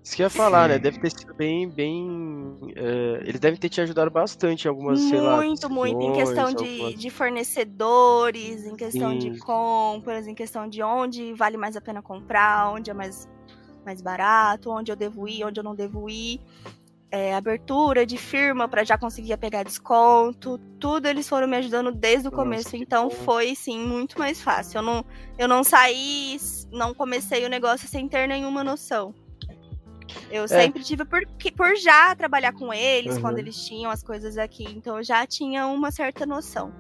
[0.02, 0.80] Isso que eu ia falar, né?
[0.80, 2.06] Deve ter sido bem, bem.
[2.06, 5.38] Uh, eles devem ter te ajudado bastante em algumas, muito, sei lá.
[5.38, 6.02] Muito, muito.
[6.02, 7.00] Em questão de, algumas...
[7.00, 9.18] de fornecedores, em questão Sim.
[9.32, 13.30] de compras, em questão de onde vale mais a pena comprar, onde é mais,
[13.86, 16.42] mais barato, onde eu devo ir, onde eu não devo ir
[17.14, 22.28] é, abertura de firma para já conseguir pegar desconto, tudo eles foram me ajudando desde
[22.28, 24.80] o começo, então foi sim muito mais fácil.
[24.80, 25.06] Eu não,
[25.38, 26.38] eu não saí,
[26.72, 29.14] não comecei o negócio sem ter nenhuma noção.
[30.32, 30.48] Eu é.
[30.48, 31.22] sempre tive por,
[31.56, 33.22] por já trabalhar com eles, uhum.
[33.22, 36.74] quando eles tinham as coisas aqui, então eu já tinha uma certa noção.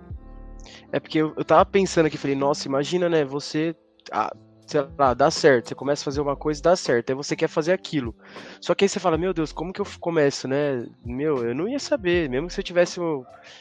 [0.91, 3.75] É porque eu, eu tava pensando aqui, falei, nossa, imagina, né, você
[4.11, 4.35] ah,
[4.73, 5.69] sei lá, dá certo.
[5.69, 7.12] Você começa a fazer uma coisa dá certo.
[7.12, 8.15] Aí você quer fazer aquilo.
[8.59, 10.86] Só que aí você fala, meu Deus, como que eu começo, né?
[11.05, 12.27] Meu, eu não ia saber.
[12.29, 12.99] Mesmo se eu tivesse,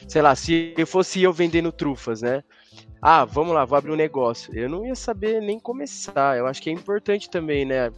[0.07, 2.43] sei lá, se eu fosse eu vendendo trufas, né?
[2.99, 4.57] Ah, vamos lá, vou abrir um negócio.
[4.57, 6.37] Eu não ia saber nem começar.
[6.37, 7.91] Eu acho que é importante também, né?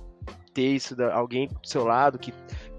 [0.54, 2.34] Ter isso, alguém do seu lado que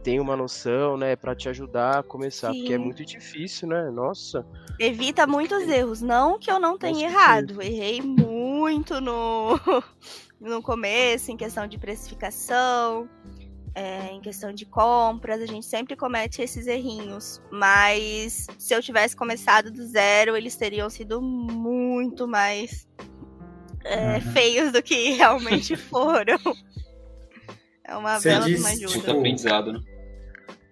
[0.06, 2.60] tem uma noção, né, para te ajudar a começar, Sim.
[2.60, 3.90] porque é muito difícil, né?
[3.90, 4.46] Nossa.
[4.78, 9.58] Evita muitos erros, não que eu não tenha errado, errei muito no
[10.40, 13.08] no começo, em questão de precificação,
[13.74, 17.42] é, em questão de compras, a gente sempre comete esses errinhos.
[17.50, 22.88] Mas se eu tivesse começado do zero, eles teriam sido muito mais
[23.84, 24.20] é, uhum.
[24.32, 26.38] feios do que realmente foram.
[27.84, 28.94] É uma Você bela disse, ajuda.
[28.94, 29.80] Muito aprendizado, né?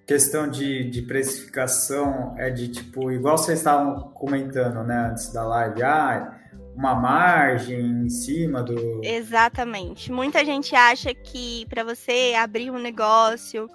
[0.07, 5.83] Questão de, de precificação é de tipo, igual vocês estavam comentando, né, antes da live,
[5.83, 6.41] ah,
[6.77, 9.01] uma margem em cima do.
[9.03, 10.11] Exatamente.
[10.11, 13.69] Muita gente acha que para você abrir um negócio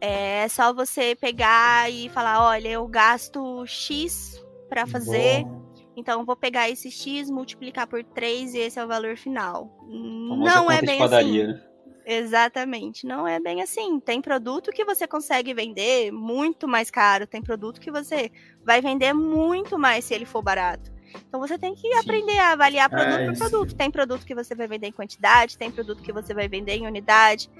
[0.00, 5.44] é só você pegar e falar: olha, eu gasto X para fazer.
[5.44, 5.62] Bom.
[5.94, 9.70] Então, vou pegar esse X, multiplicar por 3 e esse é o valor final.
[9.86, 11.46] Não é bem assim.
[11.46, 11.62] Né?
[12.04, 14.00] Exatamente, não é bem assim.
[14.00, 18.30] Tem produto que você consegue vender muito mais caro, tem produto que você
[18.64, 20.91] vai vender muito mais se ele for barato.
[21.28, 21.98] Então você tem que Sim.
[21.98, 23.74] aprender a avaliar produto é, por produto.
[23.74, 26.86] Tem produto que você vai vender em quantidade, tem produto que você vai vender em
[26.86, 27.50] unidade.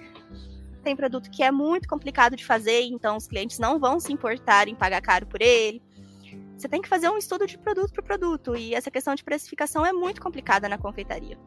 [0.82, 4.66] Tem produto que é muito complicado de fazer, então os clientes não vão se importar
[4.66, 5.80] em pagar caro por ele.
[6.56, 8.56] Você tem que fazer um estudo de produto por produto.
[8.56, 11.38] E essa questão de precificação é muito complicada na confeitaria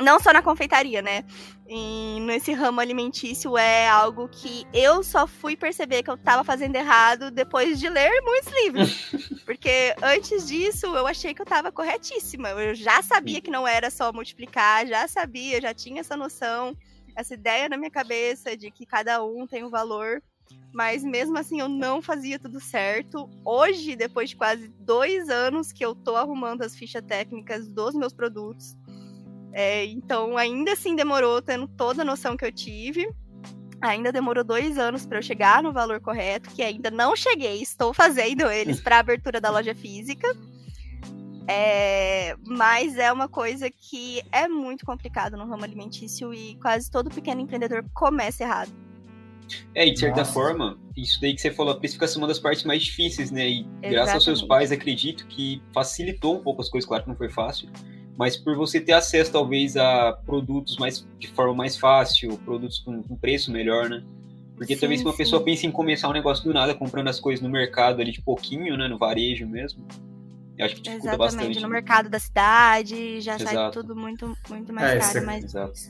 [0.00, 1.24] não só na confeitaria, né?
[1.66, 6.76] E nesse ramo alimentício é algo que eu só fui perceber que eu estava fazendo
[6.76, 9.12] errado depois de ler muitos livros.
[9.46, 12.50] Porque antes disso eu achei que eu estava corretíssima.
[12.50, 16.76] Eu já sabia que não era só multiplicar, já sabia, já tinha essa noção,
[17.16, 20.22] essa ideia na minha cabeça de que cada um tem um valor.
[20.72, 23.30] Mas mesmo assim eu não fazia tudo certo.
[23.44, 28.12] Hoje, depois de quase dois anos que eu tô arrumando as fichas técnicas dos meus
[28.12, 28.76] produtos,
[29.54, 33.08] é, então, ainda assim demorou, tendo toda a noção que eu tive.
[33.80, 37.62] Ainda demorou dois anos para eu chegar no valor correto, que ainda não cheguei.
[37.62, 40.26] Estou fazendo eles para a abertura da loja física.
[41.46, 47.10] É, mas é uma coisa que é muito complicado no ramo alimentício e quase todo
[47.10, 48.72] pequeno empreendedor começa errado.
[49.74, 50.32] É, e de certa Nossa.
[50.32, 53.46] forma, isso daí que você falou, a precificação é uma das partes mais difíceis, né?
[53.46, 53.90] E Exatamente.
[53.90, 57.28] graças aos seus pais, acredito que facilitou um pouco as coisas, claro que não foi
[57.28, 57.68] fácil,
[58.16, 63.02] mas por você ter acesso talvez a produtos mais de forma mais fácil, produtos com,
[63.02, 64.02] com preço melhor, né?
[64.56, 65.18] Porque sim, também se uma sim.
[65.18, 68.22] pessoa pensa em começar um negócio do nada, comprando as coisas no mercado ali de
[68.22, 69.84] pouquinho, né, no varejo mesmo,
[70.56, 71.60] eu acho que dificulta Exatamente, bastante.
[71.60, 71.74] no né?
[71.74, 73.52] mercado da cidade, já Exato.
[73.52, 75.44] sai tudo muito, muito mais é, caro, mas...
[75.44, 75.80] Exato.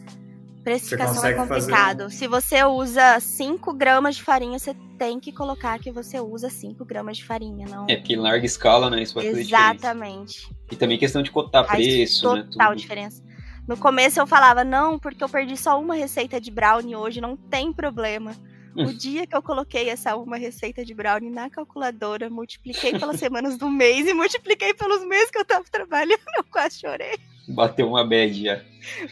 [0.65, 2.05] Precificação é complicado.
[2.05, 2.17] Fazer...
[2.17, 6.83] Se você usa 5 gramas de farinha, você tem que colocar que você usa 5
[6.87, 7.87] gramas de farinha, não?
[7.87, 9.03] É, porque em larga escala, né?
[9.03, 10.49] Isso vai fazer Exatamente.
[10.73, 12.49] E também questão de cotar Faz preço, total né?
[12.51, 13.23] Total diferença.
[13.69, 17.37] No começo eu falava, não, porque eu perdi só uma receita de brownie hoje, não
[17.37, 18.35] tem problema.
[18.75, 23.59] O dia que eu coloquei essa uma receita de brownie na calculadora, multipliquei pelas semanas
[23.59, 27.19] do mês e multipliquei pelos meses que eu tava trabalhando, eu quase chorei.
[27.49, 28.61] Bateu uma bad já.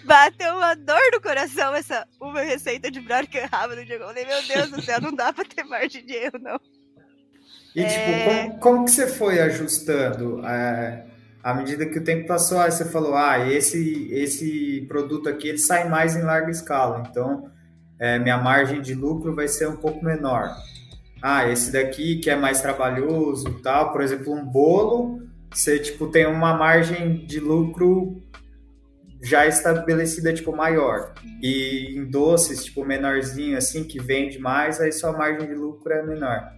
[0.04, 3.00] Bateu uma dor no coração essa uma receita de
[3.38, 3.96] errava no dia.
[3.96, 6.58] Eu falei, meu Deus do céu, não dá pra ter margem de erro, não.
[7.74, 8.44] E, tipo, é...
[8.44, 10.44] tipo, como, como, que você foi ajustando?
[10.46, 11.06] É,
[11.42, 15.58] à medida que o tempo passou, aí você falou, ah, esse, esse produto aqui, ele
[15.58, 17.50] sai mais em larga escala, então
[17.98, 20.54] é, minha margem de lucro vai ser um pouco menor.
[21.22, 25.22] Ah, esse daqui que é mais trabalhoso tal, por exemplo, um bolo
[25.54, 28.21] você tipo tem uma margem de lucro
[29.22, 31.14] já estabelecida, tipo, maior.
[31.40, 36.02] E em doces, tipo, menorzinho, assim, que vende mais, aí sua margem de lucro é
[36.02, 36.52] menor.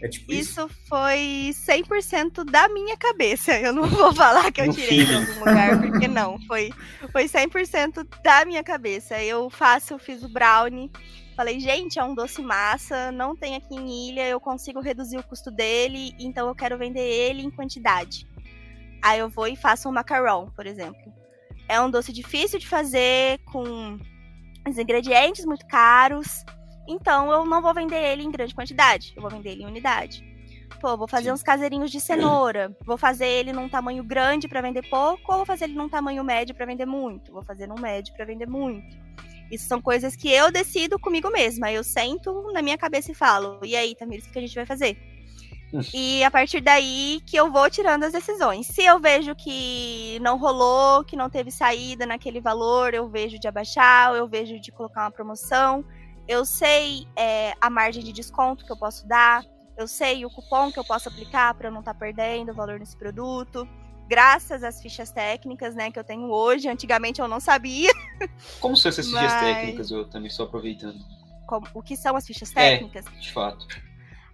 [0.00, 0.50] É tipo isso?
[0.50, 3.58] Isso foi 100% da minha cabeça.
[3.58, 6.38] Eu não vou falar que eu tirei de algum lugar, porque não.
[6.46, 6.70] Foi,
[7.10, 9.20] foi 100% da minha cabeça.
[9.22, 10.90] Eu faço, eu fiz o brownie.
[11.34, 15.22] Falei, gente, é um doce massa, não tem aqui em ilha, eu consigo reduzir o
[15.22, 18.26] custo dele, então eu quero vender ele em quantidade.
[19.02, 21.15] Aí eu vou e faço um macarrão, por exemplo.
[21.68, 23.98] É um doce difícil de fazer, com
[24.68, 26.44] os ingredientes muito caros.
[26.88, 30.24] Então eu não vou vender ele em grande quantidade, eu vou vender ele em unidade.
[30.80, 31.32] Pô, vou fazer Sim.
[31.32, 32.76] uns caseirinhos de cenoura.
[32.84, 36.22] Vou fazer ele num tamanho grande pra vender pouco, ou vou fazer ele num tamanho
[36.22, 37.32] médio pra vender muito.
[37.32, 38.96] Vou fazer num médio pra vender muito.
[39.50, 41.70] Isso são coisas que eu decido comigo mesma.
[41.72, 44.66] Eu sento na minha cabeça e falo: "E aí, Tamires, o que a gente vai
[44.66, 44.96] fazer?"
[45.92, 48.66] E a partir daí que eu vou tirando as decisões.
[48.68, 53.46] Se eu vejo que não rolou, que não teve saída naquele valor, eu vejo de
[53.48, 55.84] abaixar, eu vejo de colocar uma promoção.
[56.28, 59.44] Eu sei é, a margem de desconto que eu posso dar,
[59.76, 62.78] eu sei o cupom que eu posso aplicar para eu não estar perdendo o valor
[62.78, 63.68] nesse produto.
[64.08, 66.68] Graças às fichas técnicas, né, que eu tenho hoje.
[66.68, 67.90] Antigamente eu não sabia
[68.60, 70.98] Como são essas fichas Mas- técnicas, eu também estou aproveitando,
[71.46, 72.54] como- o que são as fichas É.
[72.54, 73.04] técnicas.
[73.20, 73.66] de fato.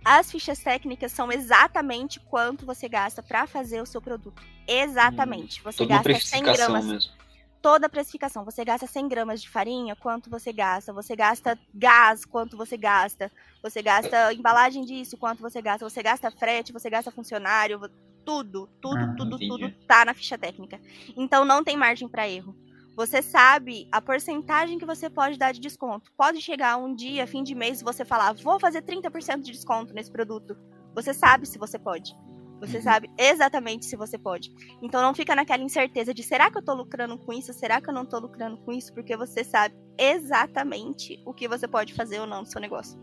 [0.05, 4.43] As fichas técnicas são exatamente quanto você gasta para fazer o seu produto.
[4.67, 5.62] Exatamente.
[5.62, 6.87] Você Toda uma gasta 100 precificação gramas.
[6.87, 7.12] mesmo.
[7.61, 8.45] Toda a precificação.
[8.45, 10.93] Você gasta 100 gramas de farinha, quanto você gasta?
[10.93, 13.31] Você gasta gás, quanto você gasta?
[13.62, 15.88] Você gasta embalagem disso, quanto você gasta?
[15.88, 17.81] Você gasta frete, você gasta funcionário,
[18.25, 19.49] tudo, tudo, Ah, tudo, entendi.
[19.49, 20.81] tudo tá na ficha técnica.
[21.17, 22.57] Então não tem margem para erro.
[22.96, 26.12] Você sabe a porcentagem que você pode dar de desconto.
[26.16, 29.94] Pode chegar um dia, fim de mês, e você falar, vou fazer 30% de desconto
[29.94, 30.57] nesse produto.
[30.94, 32.14] Você sabe se você pode.
[32.61, 32.83] Você Uhum.
[32.83, 34.52] sabe exatamente se você pode.
[34.83, 37.52] Então não fica naquela incerteza de será que eu tô lucrando com isso?
[37.52, 38.92] Será que eu não tô lucrando com isso?
[38.94, 43.00] Porque você sabe exatamente o que você pode fazer ou não no seu negócio.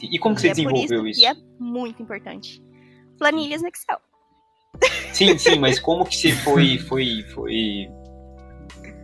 [0.00, 1.20] E como que você E é desenvolveu isso?
[1.20, 2.62] que é muito importante.
[3.18, 3.98] Planilhas no Excel.
[5.12, 7.88] Sim, sim, mas como que você foi, foi, foi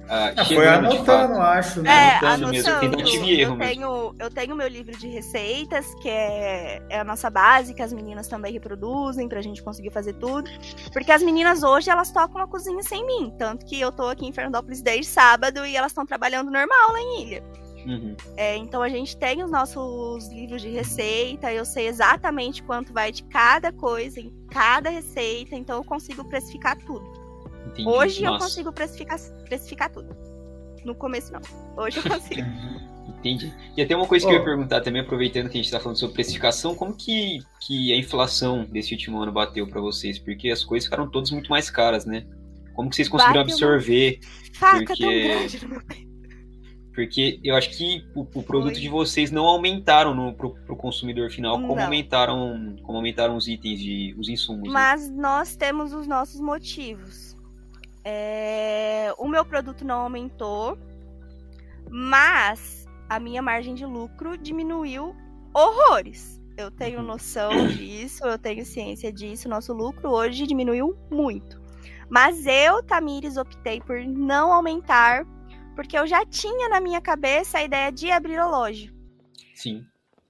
[0.08, 1.90] ah, Ah, foi anotando, acho, né?
[1.90, 3.72] É, anotando mesmo, tentativa e erro eu mesmo.
[3.74, 7.92] tenho, eu tenho meu livro de receitas, que é, é a nossa base, que as
[7.92, 10.50] meninas também reproduzem pra gente conseguir fazer tudo.
[10.92, 13.32] Porque as meninas hoje, elas tocam a cozinha sem mim.
[13.38, 17.00] Tanto que eu tô aqui em Fernandópolis desde sábado e elas estão trabalhando normal lá
[17.00, 17.44] em Ilha.
[17.86, 18.16] Uhum.
[18.36, 23.12] É, então a gente tem os nossos livros de receita, eu sei exatamente quanto vai
[23.12, 27.15] de cada coisa, em cada receita, então eu consigo precificar tudo.
[27.66, 27.88] Entendi.
[27.88, 30.16] Hoje eu Nossa, consigo precificar, precificar tudo.
[30.84, 31.40] No começo não.
[31.76, 32.40] Hoje eu consigo.
[33.18, 33.52] Entendi.
[33.76, 35.96] E até uma coisa que eu ia perguntar também, aproveitando que a gente está falando
[35.98, 40.18] sobre precificação, como que, que a inflação desse último ano bateu para vocês?
[40.18, 42.24] Porque as coisas ficaram todas muito mais caras, né?
[42.74, 44.20] Como que vocês conseguiram Bateu absorver?
[44.54, 45.82] Faca tão Porque- grande no meu.
[46.94, 48.80] Porque eu acho que o, o produto Foi.
[48.80, 51.84] de vocês não aumentaram no, pro, pro consumidor final como Não.
[51.84, 54.62] aumentaram como aumentaram os itens de os insumos.
[54.68, 54.70] né?
[54.72, 57.25] Mas nós temos os nossos motivos.
[58.08, 60.78] É, O meu produto não aumentou,
[61.90, 65.12] mas a minha margem de lucro diminuiu
[65.52, 66.40] horrores.
[66.56, 69.48] Eu tenho noção disso, eu tenho ciência disso.
[69.48, 71.60] Nosso lucro hoje diminuiu muito.
[72.08, 75.26] Mas eu, Tamires, optei por não aumentar,
[75.74, 78.88] porque eu já tinha na minha cabeça a ideia de abrir a loja.
[79.52, 79.84] Sim.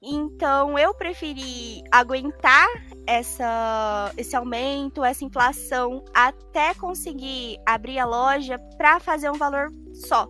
[0.09, 2.69] Então eu preferi aguentar
[3.09, 10.29] essa, esse aumento, essa inflação, até conseguir abrir a loja para fazer um valor só.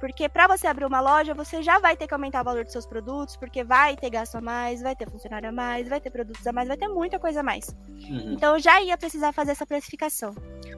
[0.00, 2.72] Porque para você abrir uma loja, você já vai ter que aumentar o valor dos
[2.72, 6.10] seus produtos, porque vai ter gasto a mais, vai ter funcionário a mais, vai ter
[6.10, 7.68] produtos a mais, vai ter muita coisa a mais.
[7.88, 8.32] Uhum.
[8.32, 10.34] Então eu já ia precisar fazer essa precificação.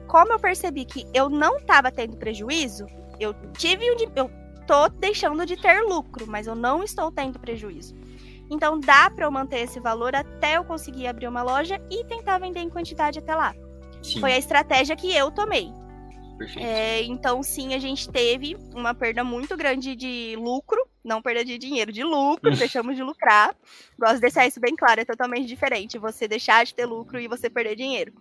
[0.07, 2.85] Como eu percebi que eu não estava tendo prejuízo,
[3.19, 4.29] eu tive um eu
[4.67, 7.95] tô deixando de ter lucro, mas eu não estou tendo prejuízo.
[8.49, 12.37] Então dá para eu manter esse valor até eu conseguir abrir uma loja e tentar
[12.37, 13.53] vender em quantidade até lá.
[14.01, 14.19] Sim.
[14.19, 15.71] Foi a estratégia que eu tomei.
[16.55, 21.57] É, então sim, a gente teve uma perda muito grande de lucro, não perda de
[21.57, 23.55] dinheiro, de lucro, deixamos de lucrar.
[23.97, 27.27] Gosto de deixar isso bem claro, é totalmente diferente você deixar de ter lucro e
[27.27, 28.13] você perder dinheiro.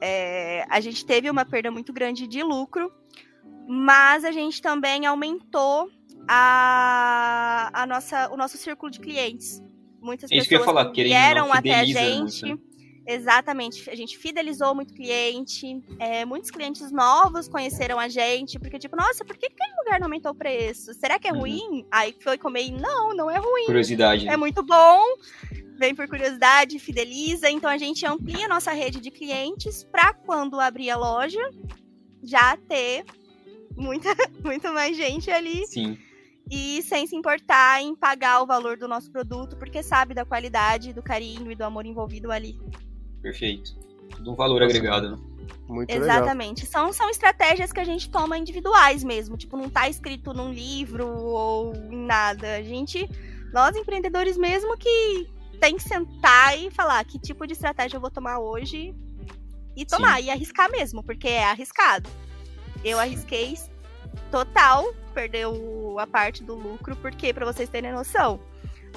[0.00, 2.92] É, a gente teve uma perda muito grande de lucro,
[3.68, 5.90] mas a gente também aumentou
[6.28, 9.62] a, a nossa, o nosso círculo de clientes.
[10.00, 12.44] Muitas É isso que pessoas falar, ou não, vieram até a fideliza gente.
[12.46, 12.66] muito, né?
[13.08, 18.96] Exatamente, a gente fidelizou muito cliente, é, muitos clientes novos conheceram a gente, porque tipo,
[18.96, 20.92] nossa, por que aquele lugar não aumentou o preço?
[20.92, 21.38] Será que é Uhum.
[21.38, 21.86] ruim?
[21.88, 24.24] Aí foi comer não, não é ruim, Curiosidade.
[24.24, 24.32] né?
[24.32, 25.00] é muito bom,
[25.78, 30.58] vem por curiosidade, fideliza, então a gente amplia a nossa rede de clientes para quando
[30.58, 31.38] abrir a loja,
[32.24, 33.04] já ter
[33.76, 34.08] muita,
[34.44, 35.64] muito mais gente ali.
[35.68, 35.96] Sim.
[36.50, 40.92] E sem se importar em pagar o valor do nosso produto, porque sabe da qualidade,
[40.92, 42.58] do carinho e do amor envolvido ali.
[43.20, 43.74] Perfeito.
[44.20, 45.18] Do valor Nossa, agregado, né?
[45.68, 46.64] Muito Exatamente.
[46.64, 46.72] Legal.
[46.72, 49.36] São, são estratégias que a gente toma individuais mesmo.
[49.36, 52.56] Tipo, não tá escrito num livro ou em nada.
[52.56, 53.08] A gente,
[53.52, 55.28] nós empreendedores mesmo, que
[55.60, 58.94] tem que sentar e falar que tipo de estratégia eu vou tomar hoje
[59.76, 60.26] e tomar, Sim.
[60.26, 62.08] e arriscar mesmo, porque é arriscado.
[62.84, 63.54] Eu arrisquei
[64.30, 68.40] total, perdeu a parte do lucro, porque, para vocês terem noção,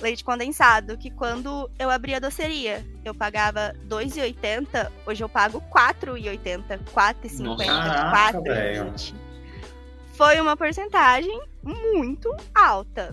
[0.01, 6.79] leite condensado, que quando eu abri a doceria, eu pagava 2,80, hoje eu pago 4,80,
[6.93, 7.57] 4,50,
[8.33, 9.13] 4,20.
[10.13, 13.11] Foi uma porcentagem muito alta.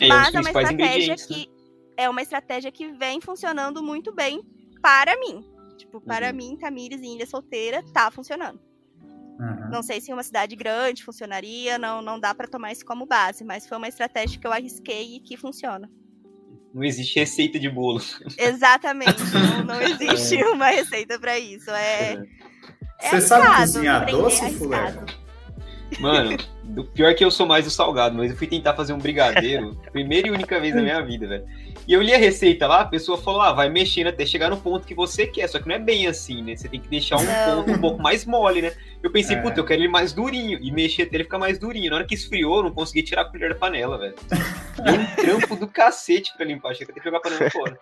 [0.00, 1.24] É, mas é uma estratégia né?
[1.26, 1.50] que
[1.96, 4.42] é uma estratégia que vem funcionando muito bem
[4.82, 5.44] para mim.
[5.76, 6.36] Tipo, para uhum.
[6.36, 8.60] mim, Tamires e Ilha Solteira tá funcionando.
[9.38, 9.70] Uhum.
[9.70, 13.06] Não sei se em uma cidade grande funcionaria, não, não dá para tomar isso como
[13.06, 15.90] base, mas foi uma estratégia que eu arrisquei e que funciona.
[16.72, 18.00] Não existe receita de bolo.
[18.36, 20.46] Exatamente, não, não existe é.
[20.46, 21.70] uma receita para isso.
[21.70, 22.22] É, é.
[23.00, 25.06] é Você sabe cozinhar doce, Fuleca?
[26.00, 26.36] Mano,
[26.76, 28.98] o pior é que eu sou mais do salgado, mas eu fui tentar fazer um
[28.98, 31.46] brigadeiro, primeira e única vez na minha vida, velho.
[31.86, 34.56] E eu li a receita lá, a pessoa falou, ah, vai mexendo até chegar no
[34.56, 35.48] ponto que você quer.
[35.48, 36.56] Só que não é bem assim, né?
[36.56, 37.56] Você tem que deixar um não.
[37.56, 38.72] ponto um pouco mais mole, né?
[39.00, 39.40] Eu pensei, é.
[39.40, 40.58] puta, eu quero ele mais durinho.
[40.60, 41.90] E mexer até ele ficar mais durinho.
[41.90, 44.16] Na hora que esfriou, eu não consegui tirar a colher da panela, velho.
[44.82, 46.70] Deu um trampo do cacete pra limpar.
[46.70, 47.78] Achei que eu ter que jogar a panela fora.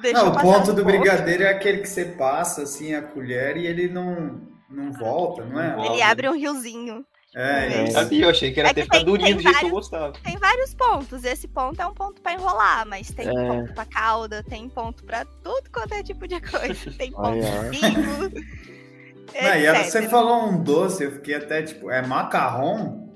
[0.00, 3.66] Deixa não, o ponto do brigadeiro é aquele que você passa, assim, a colher e
[3.66, 4.40] ele não,
[4.70, 5.86] não volta, não é?
[5.86, 7.04] Ele abre um riozinho.
[7.34, 7.90] É, é.
[7.90, 10.12] Sabia, eu achei que era é ter ficado durinho do jeito vários, que eu gostava.
[10.22, 11.24] Tem vários pontos.
[11.24, 13.48] Esse ponto é um ponto pra enrolar, mas tem é.
[13.48, 16.90] ponto pra calda, tem ponto pra tudo quanto é tipo de coisa.
[16.92, 18.32] Tem ponto vivo.
[19.32, 23.08] e você falou um doce, eu fiquei até tipo, é macarrão?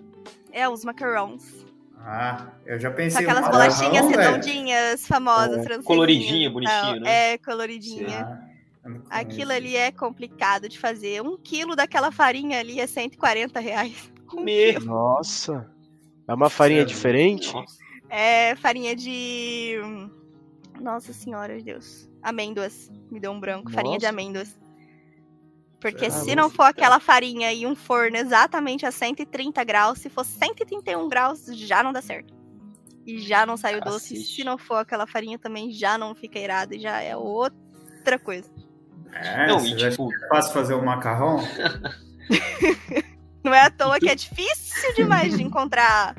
[0.51, 1.67] É, os macarons.
[1.99, 3.23] Ah, eu já pensei.
[3.23, 5.83] São aquelas bolachinhas redondinhas, famosas, é.
[5.83, 7.33] Coloridinha, bonitinha, né?
[7.33, 8.46] É, coloridinha.
[9.11, 11.23] Aquilo ali é complicado de fazer.
[11.23, 14.13] Um quilo daquela farinha ali é 140 reais.
[14.35, 14.45] Um
[14.85, 15.71] Nossa.
[16.27, 17.55] É uma farinha diferente?
[18.09, 19.77] É farinha de.
[20.81, 22.11] Nossa senhora de Deus.
[22.21, 22.91] Amêndoas.
[23.09, 23.67] Me deu um branco.
[23.67, 23.77] Nossa.
[23.77, 24.59] Farinha de amêndoas.
[25.81, 30.09] Porque ah, se não for aquela farinha e um forno exatamente a 130 graus, se
[30.09, 32.35] for 131 graus, já não dá certo.
[33.07, 34.17] E já não sai o doce.
[34.17, 38.51] Se não for aquela farinha também já não fica irado e já é outra coisa.
[39.13, 40.13] É, não, e, tipo...
[40.13, 41.39] é fácil fazer o um macarrão?
[43.43, 46.17] Não é à toa que é difícil demais de encontrar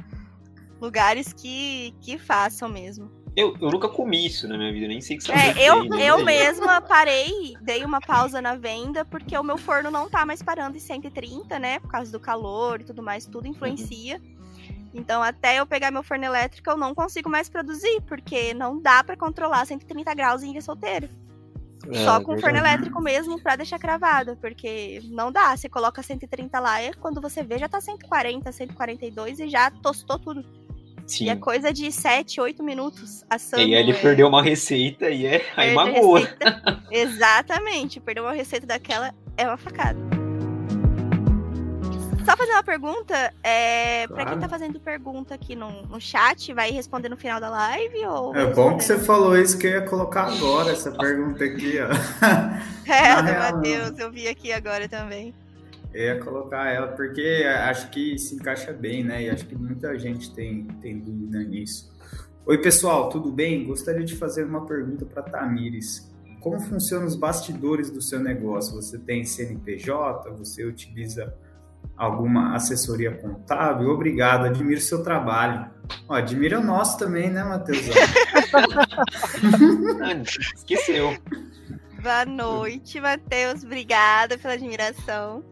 [0.80, 3.12] lugares que, que façam mesmo.
[3.36, 5.40] Eu, eu nunca comi isso na minha vida, nem sei que sabe.
[5.40, 10.10] É, eu, eu mesma parei, dei uma pausa na venda, porque o meu forno não
[10.10, 11.80] tá mais parando em 130, né?
[11.80, 14.16] Por causa do calor e tudo mais, tudo influencia.
[14.18, 14.88] Uhum.
[14.96, 19.04] Então, até eu pegar meu forno elétrico, eu não consigo mais produzir, porque não dá
[19.04, 21.08] para controlar 130 graus em ilha solteira.
[21.92, 25.56] É, Só com forno elétrico mesmo pra deixar cravado, porque não dá.
[25.56, 30.20] Você coloca 130 lá e quando você vê já tá 140, 142 e já tostou
[30.20, 30.44] tudo.
[31.06, 31.26] Sim.
[31.26, 33.64] E é coisa de 7, 8 minutos assando.
[33.64, 34.02] E aí ele é...
[34.02, 36.22] perdeu uma receita e é aí magoa.
[36.92, 40.27] Exatamente, perdeu uma receita daquela é uma facada.
[42.28, 44.14] Só fazer uma pergunta, é, claro.
[44.14, 48.06] para quem tá fazendo pergunta aqui no, no chat, vai responder no final da live?
[48.06, 51.76] Ou é bom que você falou isso que eu ia colocar agora, essa pergunta aqui,
[51.80, 51.88] ó.
[52.86, 55.34] É, meu Deus, eu vi aqui agora também.
[55.94, 59.24] Eu ia colocar ela porque acho que se encaixa bem, né?
[59.24, 61.90] E acho que muita gente tem, tem dúvida nisso.
[62.46, 63.66] Oi, pessoal, tudo bem?
[63.66, 66.12] Gostaria de fazer uma pergunta para Tamires.
[66.42, 68.76] Como funcionam os bastidores do seu negócio?
[68.76, 70.30] Você tem CNPJ?
[70.32, 71.34] Você utiliza
[71.98, 75.70] alguma assessoria contábil, obrigado, admiro seu trabalho.
[76.08, 77.80] Ó, admira o nosso também, né, Matheus?
[80.56, 81.18] Esqueceu.
[82.02, 83.64] Boa noite, Matheus.
[83.64, 85.44] Obrigada pela admiração.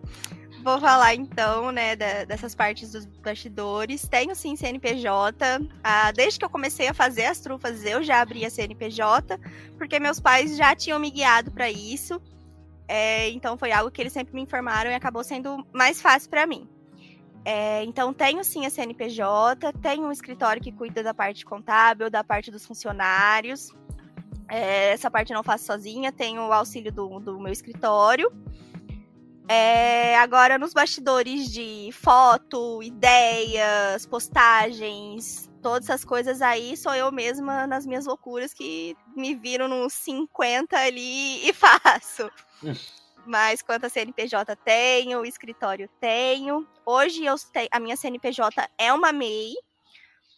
[0.63, 4.07] Vou falar então, né, da, dessas partes dos bastidores.
[4.07, 5.59] Tenho sim CNPJ.
[5.83, 9.39] Ah, desde que eu comecei a fazer as trufas, eu já abri a CNPJ,
[9.77, 12.19] porque meus pais já tinham me guiado para isso.
[12.88, 16.45] É, então foi algo que eles sempre me informaram e acabou sendo mais fácil para
[16.45, 16.69] mim.
[17.43, 22.23] É, então tenho sim a CNPJ, tenho um escritório que cuida da parte contábil, da
[22.23, 23.71] parte dos funcionários.
[24.49, 28.31] É, essa parte eu não faço sozinha, tenho o auxílio do, do meu escritório.
[29.47, 37.66] É, agora, nos bastidores de foto, ideias, postagens, todas essas coisas aí, sou eu mesma
[37.66, 42.30] nas minhas loucuras que me viram nos 50 ali e faço.
[43.26, 46.68] Mas quanto a CNPJ tenho, escritório tenho.
[46.86, 49.55] Hoje eu tenho, a minha CNPJ é uma MEI,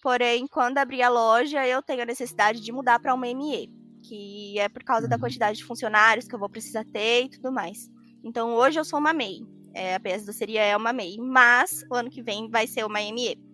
[0.02, 3.70] porém, quando abrir a loja, eu tenho a necessidade de mudar para uma ME,
[4.08, 7.52] que é por causa da quantidade de funcionários que eu vou precisar ter e tudo
[7.52, 7.90] mais.
[8.24, 9.42] Então, hoje eu sou uma MEI.
[9.74, 13.00] É, a PS doceria é uma MEI, mas o ano que vem vai ser uma
[13.00, 13.47] ME.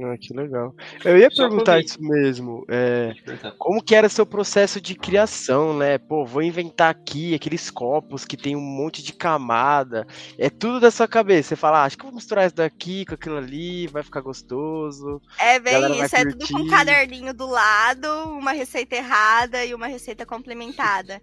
[0.00, 0.74] Ah, que legal.
[1.04, 1.88] Eu ia Só perguntar comigo.
[1.88, 2.64] isso mesmo.
[2.68, 3.52] É, perguntar.
[3.58, 5.98] como que era seu processo de criação, né?
[5.98, 10.06] Pô, vou inventar aqui aqueles copos que tem um monte de camada.
[10.38, 11.50] É tudo da sua cabeça.
[11.50, 14.20] Você fala, ah, acho que eu vou misturar isso daqui com aquilo ali, vai ficar
[14.22, 15.20] gostoso.
[15.38, 19.86] É bem isso, é tudo com um caderninho do lado, uma receita errada e uma
[19.86, 21.20] receita complementada.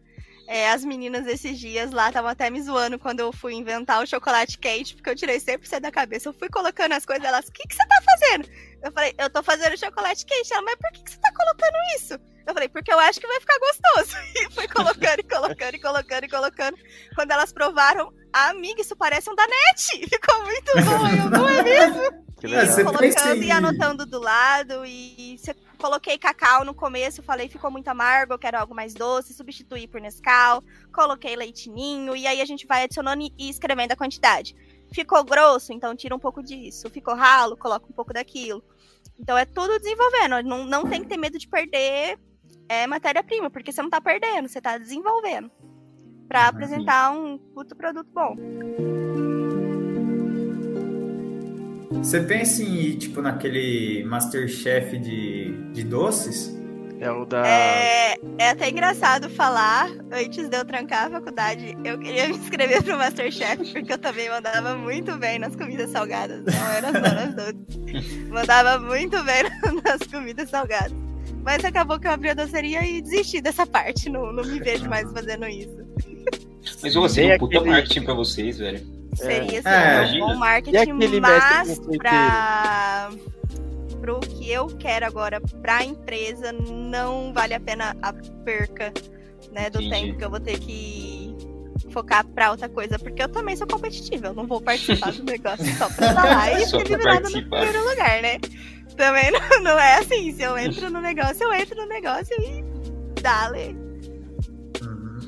[0.52, 4.08] É, as meninas esses dias lá estavam até me zoando quando eu fui inventar o
[4.08, 6.28] chocolate quente, porque eu tirei 100% da cabeça.
[6.28, 7.99] Eu fui colocando as coisas, elas, o que, que você tá
[8.30, 8.50] fazendo?
[8.82, 10.54] Eu falei, eu tô fazendo chocolate quente.
[10.54, 12.14] Ela, mas por que, que você tá colocando isso?
[12.48, 14.18] Eu falei, porque eu acho que vai ficar gostoso.
[14.36, 16.78] E fui colocando, e colocando, e colocando, e colocando.
[17.14, 20.08] Quando elas provaram, amiga, isso parece um danete.
[20.10, 21.08] Ficou muito bom.
[21.08, 22.30] Eu, não é mesmo?
[22.40, 24.86] Que E colocando pensa e anotando do lado.
[24.86, 28.94] E se eu coloquei cacau no começo, falei, ficou muito amargo, eu quero algo mais
[28.94, 30.64] doce, substituí por Nescau,
[30.94, 34.56] coloquei leitinho, e aí a gente vai adicionando e escrevendo a quantidade.
[34.92, 36.90] Ficou grosso, então tira um pouco disso.
[36.90, 38.64] Ficou ralo, coloca um pouco daquilo.
[39.20, 40.42] Então é tudo desenvolvendo.
[40.48, 42.18] Não, não tem que ter medo de perder
[42.68, 45.52] é, matéria-prima, porque você não tá perdendo, você tá desenvolvendo.
[46.44, 46.50] Uhum.
[46.50, 48.36] apresentar um puto produto bom.
[51.92, 56.59] Você pensa em ir, tipo, naquele Masterchef de, de doces?
[57.00, 57.48] É o da.
[57.48, 62.84] É, é até engraçado falar, antes de eu trancar a faculdade, eu queria me inscrever
[62.84, 67.34] pro Masterchef, porque eu também mandava muito bem nas comidas salgadas, não era só nas
[67.36, 68.28] doces.
[68.28, 69.44] Mandava muito bem
[69.84, 70.92] nas comidas salgadas.
[71.42, 74.90] Mas acabou que eu abri a doceria e desisti dessa parte, não, não me vejo
[74.90, 75.80] mais fazendo isso.
[76.84, 78.86] Mas você, Tem um puta aquele- marketing pra vocês, velho.
[79.16, 80.24] Seria assim, É.
[80.24, 81.98] um bom marketing, mas mestre
[84.20, 88.92] que eu quero agora pra empresa não vale a pena a perca
[89.52, 90.06] né, do Entendi.
[90.08, 91.36] tempo que eu vou ter que
[91.92, 95.66] focar pra outra coisa, porque eu também sou competitiva, eu não vou participar do negócio
[95.78, 98.38] só pra estar lá e ser eliminada no primeiro lugar, né?
[98.96, 102.64] Também não, não é assim, se eu entro no negócio, eu entro no negócio e
[103.22, 103.76] dale.
[104.82, 105.20] Uhum.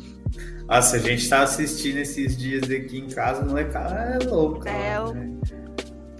[0.67, 4.69] Nossa, a gente tá assistindo esses dias aqui em casa, a molecada é louca.
[4.69, 5.32] É, o- né?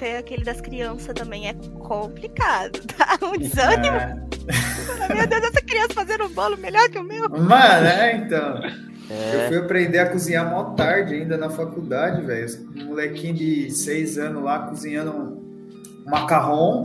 [0.02, 3.20] Ter aquele das crianças também é complicado, tá?
[3.24, 3.98] Um desânimo.
[3.98, 5.14] É.
[5.14, 7.30] Meu Deus, essa criança fazendo um bolo melhor que o meu.
[7.30, 8.64] Mano, é, então.
[9.12, 12.48] Eu É, fui aprender a cozinhar mó tarde ainda na faculdade, velho.
[12.78, 16.82] Um molequinho de seis anos lá cozinhando um macarrão.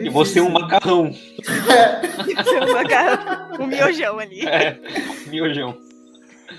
[0.00, 1.10] E você é um macarrão.
[1.10, 4.46] um macarrão, um miojão ali.
[4.46, 4.78] É,
[5.26, 5.76] miojão.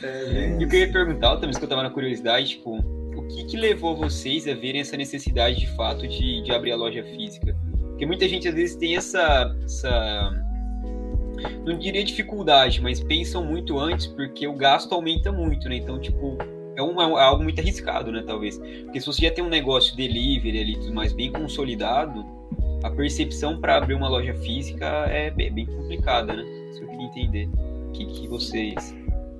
[0.03, 3.57] É, E eu queria perguntar, também que eu tava na curiosidade, tipo, o que que
[3.57, 7.55] levou vocês a verem essa necessidade de fato de, de abrir a loja física?
[7.89, 10.31] Porque muita gente às vezes tem essa, essa.
[11.65, 15.77] Não diria dificuldade, mas pensam muito antes porque o gasto aumenta muito, né?
[15.77, 16.37] Então, tipo,
[16.75, 18.23] é, um, é algo muito arriscado, né?
[18.25, 18.57] Talvez.
[18.57, 22.25] Porque se você já tem um negócio delivery ali tudo mais bem consolidado,
[22.83, 26.43] a percepção para abrir uma loja física é bem, bem complicada, né?
[26.71, 27.49] Isso eu queria entender.
[27.87, 28.93] O que, que vocês.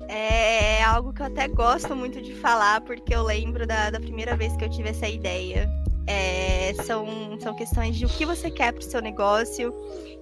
[0.08, 4.36] É algo que eu até gosto muito de falar, porque eu lembro da, da primeira
[4.36, 5.70] vez que eu tive essa ideia.
[6.08, 9.74] É, são, são questões de o que você quer para o seu negócio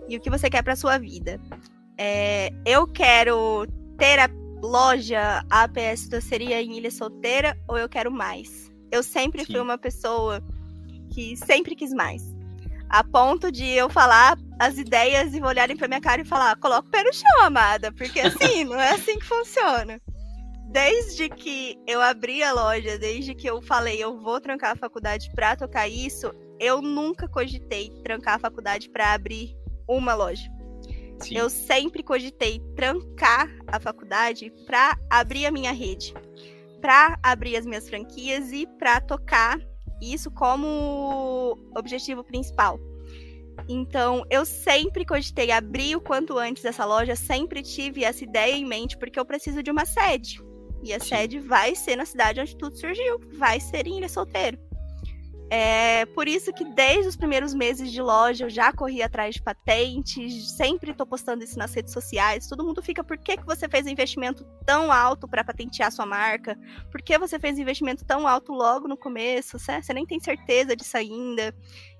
[0.07, 1.39] e o que você quer para sua vida.
[1.97, 3.67] É, eu quero
[3.97, 4.29] ter a
[4.61, 8.71] loja APS Doceria em Ilha Solteira ou eu quero mais?
[8.91, 9.61] Eu sempre fui Sim.
[9.61, 10.41] uma pessoa
[11.11, 12.23] que sempre quis mais.
[12.93, 16.87] A ponto de eu falar as ideias e olharem pra minha cara e falar, coloca
[16.87, 19.99] o pé no chão, amada, porque assim, não é assim que funciona.
[20.69, 25.31] Desde que eu abri a loja, desde que eu falei, eu vou trancar a faculdade
[25.33, 30.47] pra tocar isso, eu nunca cogitei trancar a faculdade pra abrir uma loja.
[31.19, 31.35] Sim.
[31.35, 36.13] Eu sempre cogitei trancar a faculdade para abrir a minha rede,
[36.79, 39.59] para abrir as minhas franquias e para tocar
[40.11, 42.79] isso como objetivo principal.
[43.69, 48.65] Então, eu sempre cogitei abrir o quanto antes essa loja, sempre tive essa ideia em
[48.65, 50.41] mente, porque eu preciso de uma sede.
[50.83, 51.09] E a Sim.
[51.09, 54.57] sede vai ser na cidade onde tudo surgiu, vai ser em Ilha Solteiro.
[55.55, 59.41] É por isso que desde os primeiros meses de loja eu já corri atrás de
[59.43, 62.47] patentes, sempre estou postando isso nas redes sociais.
[62.47, 66.07] Todo mundo fica, por que, que você fez um investimento tão alto para patentear sua
[66.07, 66.57] marca?
[66.89, 69.59] Por que você fez um investimento tão alto logo no começo?
[69.59, 71.53] Você, nem tem certeza disso ainda.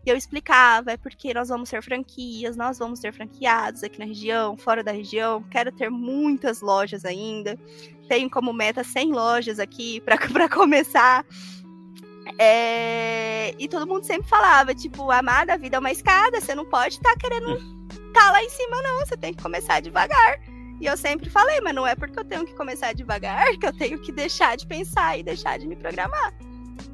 [0.03, 4.05] E eu explicava, é porque nós vamos ser franquias, nós vamos ter franqueados aqui na
[4.05, 7.55] região, fora da região, quero ter muitas lojas ainda.
[8.09, 10.17] Tenho como meta 100 lojas aqui para
[10.49, 11.23] começar.
[12.37, 13.53] É...
[13.59, 16.95] E todo mundo sempre falava, tipo, amada, a vida é uma escada, você não pode
[16.95, 20.39] estar tá querendo estar tá lá em cima, não, você tem que começar devagar.
[20.79, 23.73] E eu sempre falei, mas não é porque eu tenho que começar devagar que eu
[23.73, 26.33] tenho que deixar de pensar e deixar de me programar.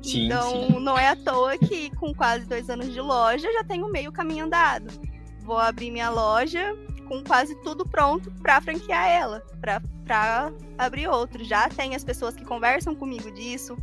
[0.01, 0.79] Sim, então, sim.
[0.79, 4.45] não é à toa que com quase dois anos de loja já tenho meio caminho
[4.45, 4.93] andado.
[5.41, 6.75] Vou abrir minha loja
[7.07, 11.43] com quase tudo pronto para franquear ela, para abrir outro.
[11.43, 13.75] Já tem as pessoas que conversam comigo disso.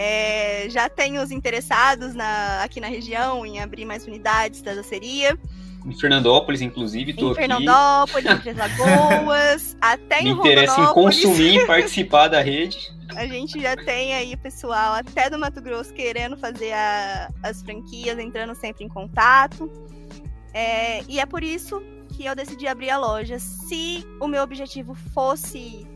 [0.00, 5.36] É, já tem os interessados na, aqui na região em abrir mais unidades da doceria.
[5.84, 11.56] Em Fernandópolis, inclusive, tô em Fernandópolis, em Três Lagoas, até Me em interessa em consumir
[11.56, 12.96] e participar da rede.
[13.16, 18.20] A gente já tem aí pessoal até do Mato Grosso querendo fazer a, as franquias,
[18.20, 19.68] entrando sempre em contato.
[20.54, 21.82] É, e é por isso
[22.16, 23.40] que eu decidi abrir a loja.
[23.40, 25.88] Se o meu objetivo fosse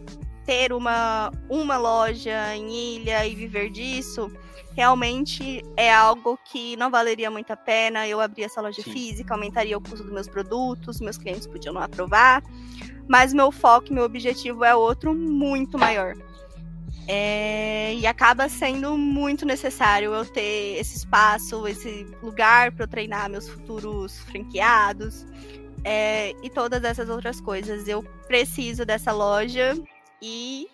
[0.45, 4.31] ter uma, uma loja em ilha e viver disso,
[4.75, 8.07] realmente é algo que não valeria muito a pena.
[8.07, 8.93] Eu abrir essa loja Sim.
[8.93, 12.43] física, aumentaria o custo dos meus produtos, meus clientes podiam não aprovar.
[13.09, 16.15] Mas meu foco, meu objetivo é outro muito maior.
[17.09, 23.29] É, e acaba sendo muito necessário eu ter esse espaço, esse lugar para eu treinar
[23.29, 25.27] meus futuros franqueados
[25.85, 27.89] é, e todas essas outras coisas.
[27.89, 29.75] Eu preciso dessa loja
[30.23, 30.69] e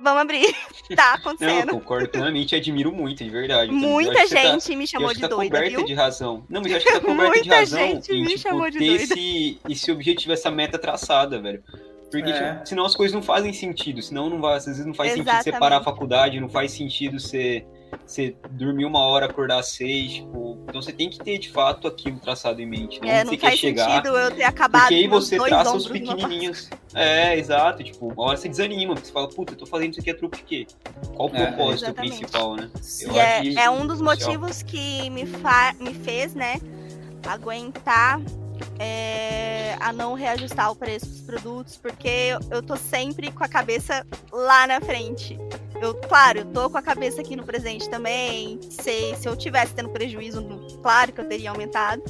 [0.00, 0.56] vamos abrir.
[0.96, 1.66] tá acontecendo.
[1.66, 3.70] Não, eu concordo plenamente, admiro muito, de verdade.
[3.70, 5.86] Muita tá gente tá, me chamou de tá doida, coberta viu?
[5.86, 6.44] de razão.
[6.48, 8.70] Não, mas eu acho que tá coberta Muita de razão gente em, me tipo, chamou
[8.70, 9.02] de ter doida.
[9.04, 11.62] esse, esse objetivo, essa meta traçada, velho.
[12.10, 12.54] Porque É.
[12.54, 15.28] tipo, senão as coisas não fazem sentido, senão não vai, às vezes não faz sentido
[15.28, 15.54] Exatamente.
[15.54, 17.64] você parar a faculdade, não faz sentido você,
[18.06, 22.18] você dormir uma hora, acordar seis, tipo, então você tem que ter de fato aquilo
[22.18, 23.20] traçado em mente, né?
[23.20, 23.90] É, não você quer faz chegar.
[23.90, 26.68] sentido eu ter acabado Porque aí você dois traça os pequenininhos.
[26.94, 27.82] É, exato.
[27.82, 30.16] Tipo, uma hora você desanima, porque você fala, puta, eu tô fazendo isso aqui a
[30.16, 30.66] truque de quê?
[31.14, 32.18] Qual o É, propósito exatamente.
[32.18, 32.70] principal, né?
[33.00, 36.60] Eu é, que é um dos motivos que me, fa me fez, né,
[37.26, 38.20] aguentar
[38.78, 44.06] é, a não reajustar o preço dos produtos, porque eu, tô sempre com a cabeça
[44.30, 45.38] lá na frente.
[45.80, 48.60] Eu, claro, eu tô com a cabeça aqui no presente também.
[48.62, 50.44] Se, se eu tivesse tendo prejuízo,
[50.82, 52.02] claro que eu teria aumentado.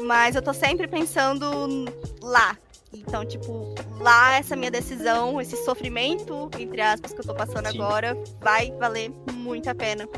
[0.00, 1.84] Mas eu tô sempre pensando
[2.22, 2.56] lá.
[2.92, 7.80] Então, tipo, lá essa minha decisão, esse sofrimento, entre aspas, que eu tô passando Sim.
[7.80, 10.08] agora, vai valer muito a pena.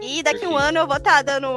[0.00, 1.48] E daqui um ano eu vou estar dando.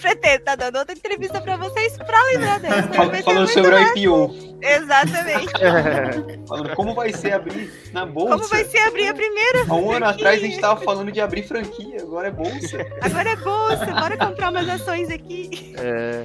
[0.00, 2.82] Pretendo tá dando outra entrevista pra vocês pra lembrar dessa.
[2.82, 3.96] Ser Falando sobre o.
[3.96, 5.52] IPO, Exatamente.
[6.48, 8.36] falando como vai ser abrir na bolsa.
[8.36, 9.64] Como vai ser abrir a primeira?
[9.68, 12.78] Há um ano atrás a gente tava falando de abrir franquia, agora é bolsa.
[13.00, 15.74] Agora é bolsa, bora comprar umas ações aqui.
[15.78, 16.24] É,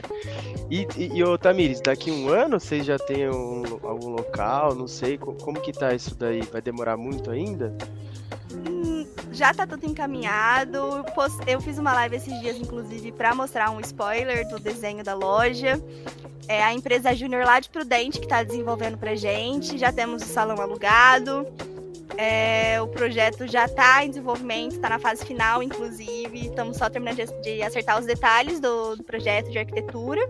[0.70, 4.88] e, e, e ô, Tamires, daqui um ano vocês já têm um- algum local, não
[4.88, 6.41] sei, co- como que tá isso daí?
[6.51, 7.76] Vai demorar muito ainda?
[8.53, 8.77] Hum,
[9.38, 11.06] Já tá tudo encaminhado.
[11.46, 15.80] Eu fiz uma live esses dias, inclusive, pra mostrar um spoiler do desenho da loja.
[16.48, 19.78] É a empresa Júnior lá de Prudente que tá desenvolvendo pra gente.
[19.78, 21.46] Já temos o salão alugado.
[22.18, 26.48] É, o projeto já tá em desenvolvimento, tá na fase final, inclusive.
[26.48, 30.28] Estamos só terminando de, de acertar os detalhes do, do projeto de arquitetura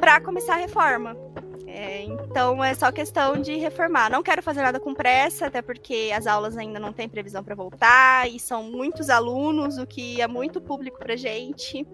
[0.00, 1.16] para começar a reforma.
[1.80, 4.10] É, então é só questão de reformar.
[4.10, 7.54] Não quero fazer nada com pressa, até porque as aulas ainda não têm previsão para
[7.54, 11.86] voltar e são muitos alunos, o que é muito público para gente.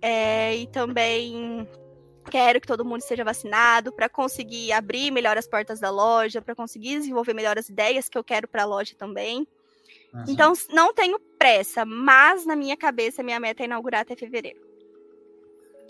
[0.00, 1.68] É, e também
[2.30, 6.54] quero que todo mundo esteja vacinado para conseguir abrir melhor as portas da loja, para
[6.54, 9.44] conseguir desenvolver melhor as ideias que eu quero para a loja também.
[10.12, 10.30] Nossa.
[10.30, 14.63] Então não tenho pressa, mas na minha cabeça minha meta é inaugurar até fevereiro.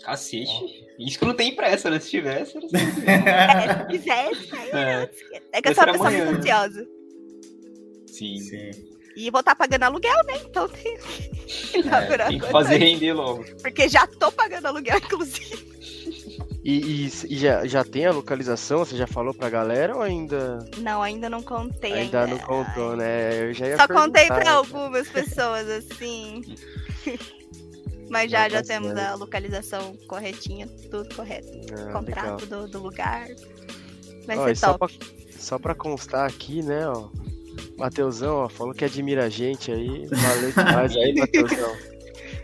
[0.05, 0.85] Cacete.
[0.99, 1.99] Isso que não tem pressa, né?
[1.99, 3.05] Se tivesse, era assim.
[3.05, 5.09] É, se quisesse, aí É,
[5.53, 6.87] é que eu sou uma pessoa muito ansiosa.
[8.07, 8.39] Sim.
[8.39, 8.71] Sim.
[9.17, 10.33] E vou estar pagando aluguel, né?
[10.45, 13.45] Então tem É, Tem que fazer render logo.
[13.61, 15.65] Porque já tô pagando aluguel, inclusive.
[16.63, 18.79] E, e- e já, já tem a localização?
[18.85, 21.93] Você já falou pra galera ou ainda, Não, ainda não contei.
[21.93, 23.49] ainda Ainda, não contou, né?
[23.49, 26.41] Eu já ia Só contei pra algumas pessoas, assim.
[28.15, 31.49] Mas já, já temos a localização corretinha, tudo correto.
[31.51, 31.91] Ah, legal.
[31.91, 33.27] Contrato do, do lugar.
[34.25, 34.97] Vai Ó, ser só top.
[34.97, 35.07] pra,
[35.37, 37.09] só pra constar aqui, né, ó.
[37.77, 40.07] Mateusão, ó, falou que admira a gente aí.
[40.07, 41.75] Valeu demais aí, Mateusão.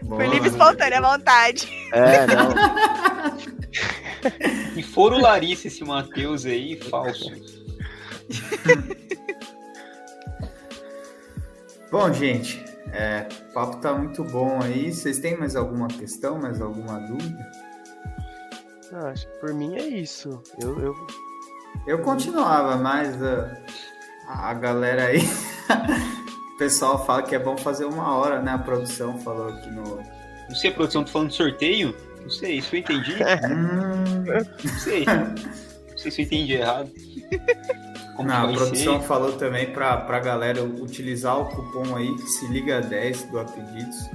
[0.09, 1.69] Por livre e espontânea vontade.
[1.93, 2.51] É, não.
[4.76, 7.32] E for o Larissa esse Matheus aí, falso.
[11.89, 14.93] Bom, gente, é, o papo tá muito bom aí.
[14.93, 17.52] Vocês têm mais alguma questão, mais alguma dúvida?
[18.93, 20.41] Ah, acho que por mim é isso.
[20.60, 20.95] Eu, eu...
[21.88, 23.49] Eu continuava, mas uh,
[24.28, 25.20] a galera aí.
[26.54, 28.52] o pessoal fala que é bom fazer uma hora, né?
[28.52, 29.97] A produção falou aqui no.
[30.47, 31.95] Não sei, a produção tá falando de sorteio?
[32.22, 33.16] Não sei, isso eu entendi.
[33.49, 34.24] Hum,
[34.64, 35.06] Não sei.
[35.06, 36.91] Não sei se eu entendi errado.
[38.20, 43.24] Não, a produção falou também pra, pra galera utilizar o cupom aí, se liga 10
[43.24, 44.09] do Apedidos.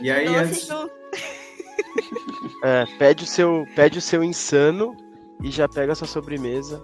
[0.00, 0.92] E aí, Doce antes- junto.
[2.64, 4.96] É, pede o seu, pede o seu insano
[5.42, 6.80] e já pega a sua sobremesa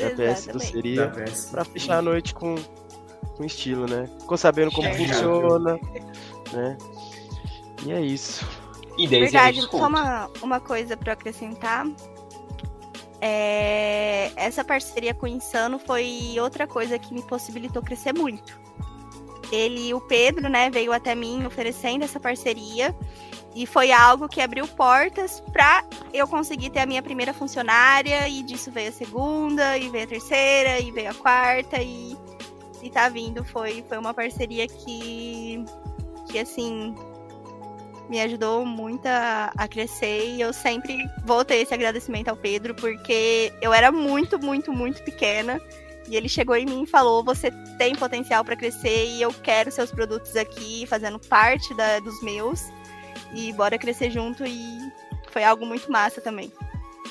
[0.00, 1.46] da PS doceria PS.
[1.50, 2.54] pra fechar a noite com,
[3.36, 4.08] com estilo, né?
[4.20, 4.98] Ficou sabendo como Chega.
[5.14, 5.78] funciona,
[6.52, 6.78] né?
[7.84, 8.46] E é isso.
[8.96, 11.84] E 10 reais Verdade, de só uma, uma coisa pra acrescentar.
[13.20, 18.58] É, essa parceria com o Insano foi outra coisa que me possibilitou crescer muito.
[19.50, 22.94] Ele, o Pedro, né, veio até mim oferecendo essa parceria
[23.54, 28.42] e foi algo que abriu portas pra eu conseguir ter a minha primeira funcionária e
[28.42, 32.16] disso veio a segunda e veio a terceira e veio a quarta e,
[32.82, 33.44] e tá vindo.
[33.44, 35.64] Foi, foi uma parceria que,
[36.28, 36.94] que assim,
[38.08, 42.74] me ajudou muito a, a crescer e eu sempre vou ter esse agradecimento ao Pedro,
[42.74, 45.60] porque eu era muito, muito, muito pequena
[46.08, 49.70] e ele chegou em mim e falou: Você tem potencial para crescer e eu quero
[49.70, 52.64] seus produtos aqui, fazendo parte da, dos meus,
[53.34, 54.44] e bora crescer junto.
[54.46, 54.78] E
[55.30, 56.52] foi algo muito massa também.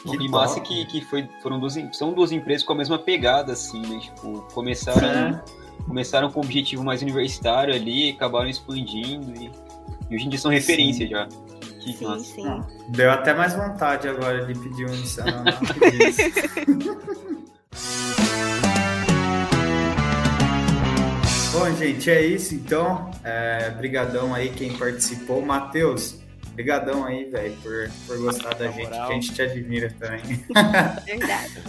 [0.04, 3.54] Que E massa que, que foi, foram duas, são duas empresas com a mesma pegada,
[3.54, 4.00] assim, né?
[4.00, 5.42] Tipo, começaram,
[5.86, 9.52] começaram com um objetivo mais universitário ali, acabaram expandindo e,
[10.10, 11.28] e hoje em dia são referência já.
[11.84, 12.24] Que Sim, massa.
[12.24, 12.62] sim.
[12.90, 16.16] Deu até mais vontade agora de pedir um insano no Apedidos.
[21.52, 23.10] Bom, gente, é isso então.
[23.24, 25.42] É, brigadão aí quem participou.
[25.42, 26.20] Matheus,
[26.54, 28.84] brigadão aí, velho, por, por gostar da Na gente.
[28.90, 29.10] moral.
[29.10, 30.22] A gente te admira também.
[31.06, 31.64] Verdade.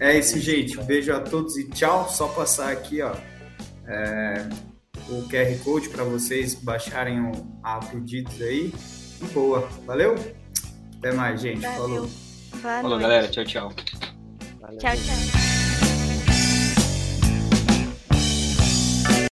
[0.00, 0.78] É isso, gente.
[0.80, 2.08] Um beijo a todos e tchau.
[2.08, 3.14] Só passar aqui, ó,
[3.86, 4.48] é,
[5.10, 7.32] o QR Code para vocês baixarem o
[7.62, 8.72] a pedidos aí.
[9.20, 9.68] E boa.
[9.86, 10.14] Valeu?
[10.98, 11.60] Até mais, gente.
[11.60, 11.78] Valeu.
[11.78, 12.82] Falou.
[12.82, 13.28] Falou, galera.
[13.28, 13.72] Tchau, tchau.
[14.60, 14.78] Valeu.
[14.78, 15.39] Tchau, tchau.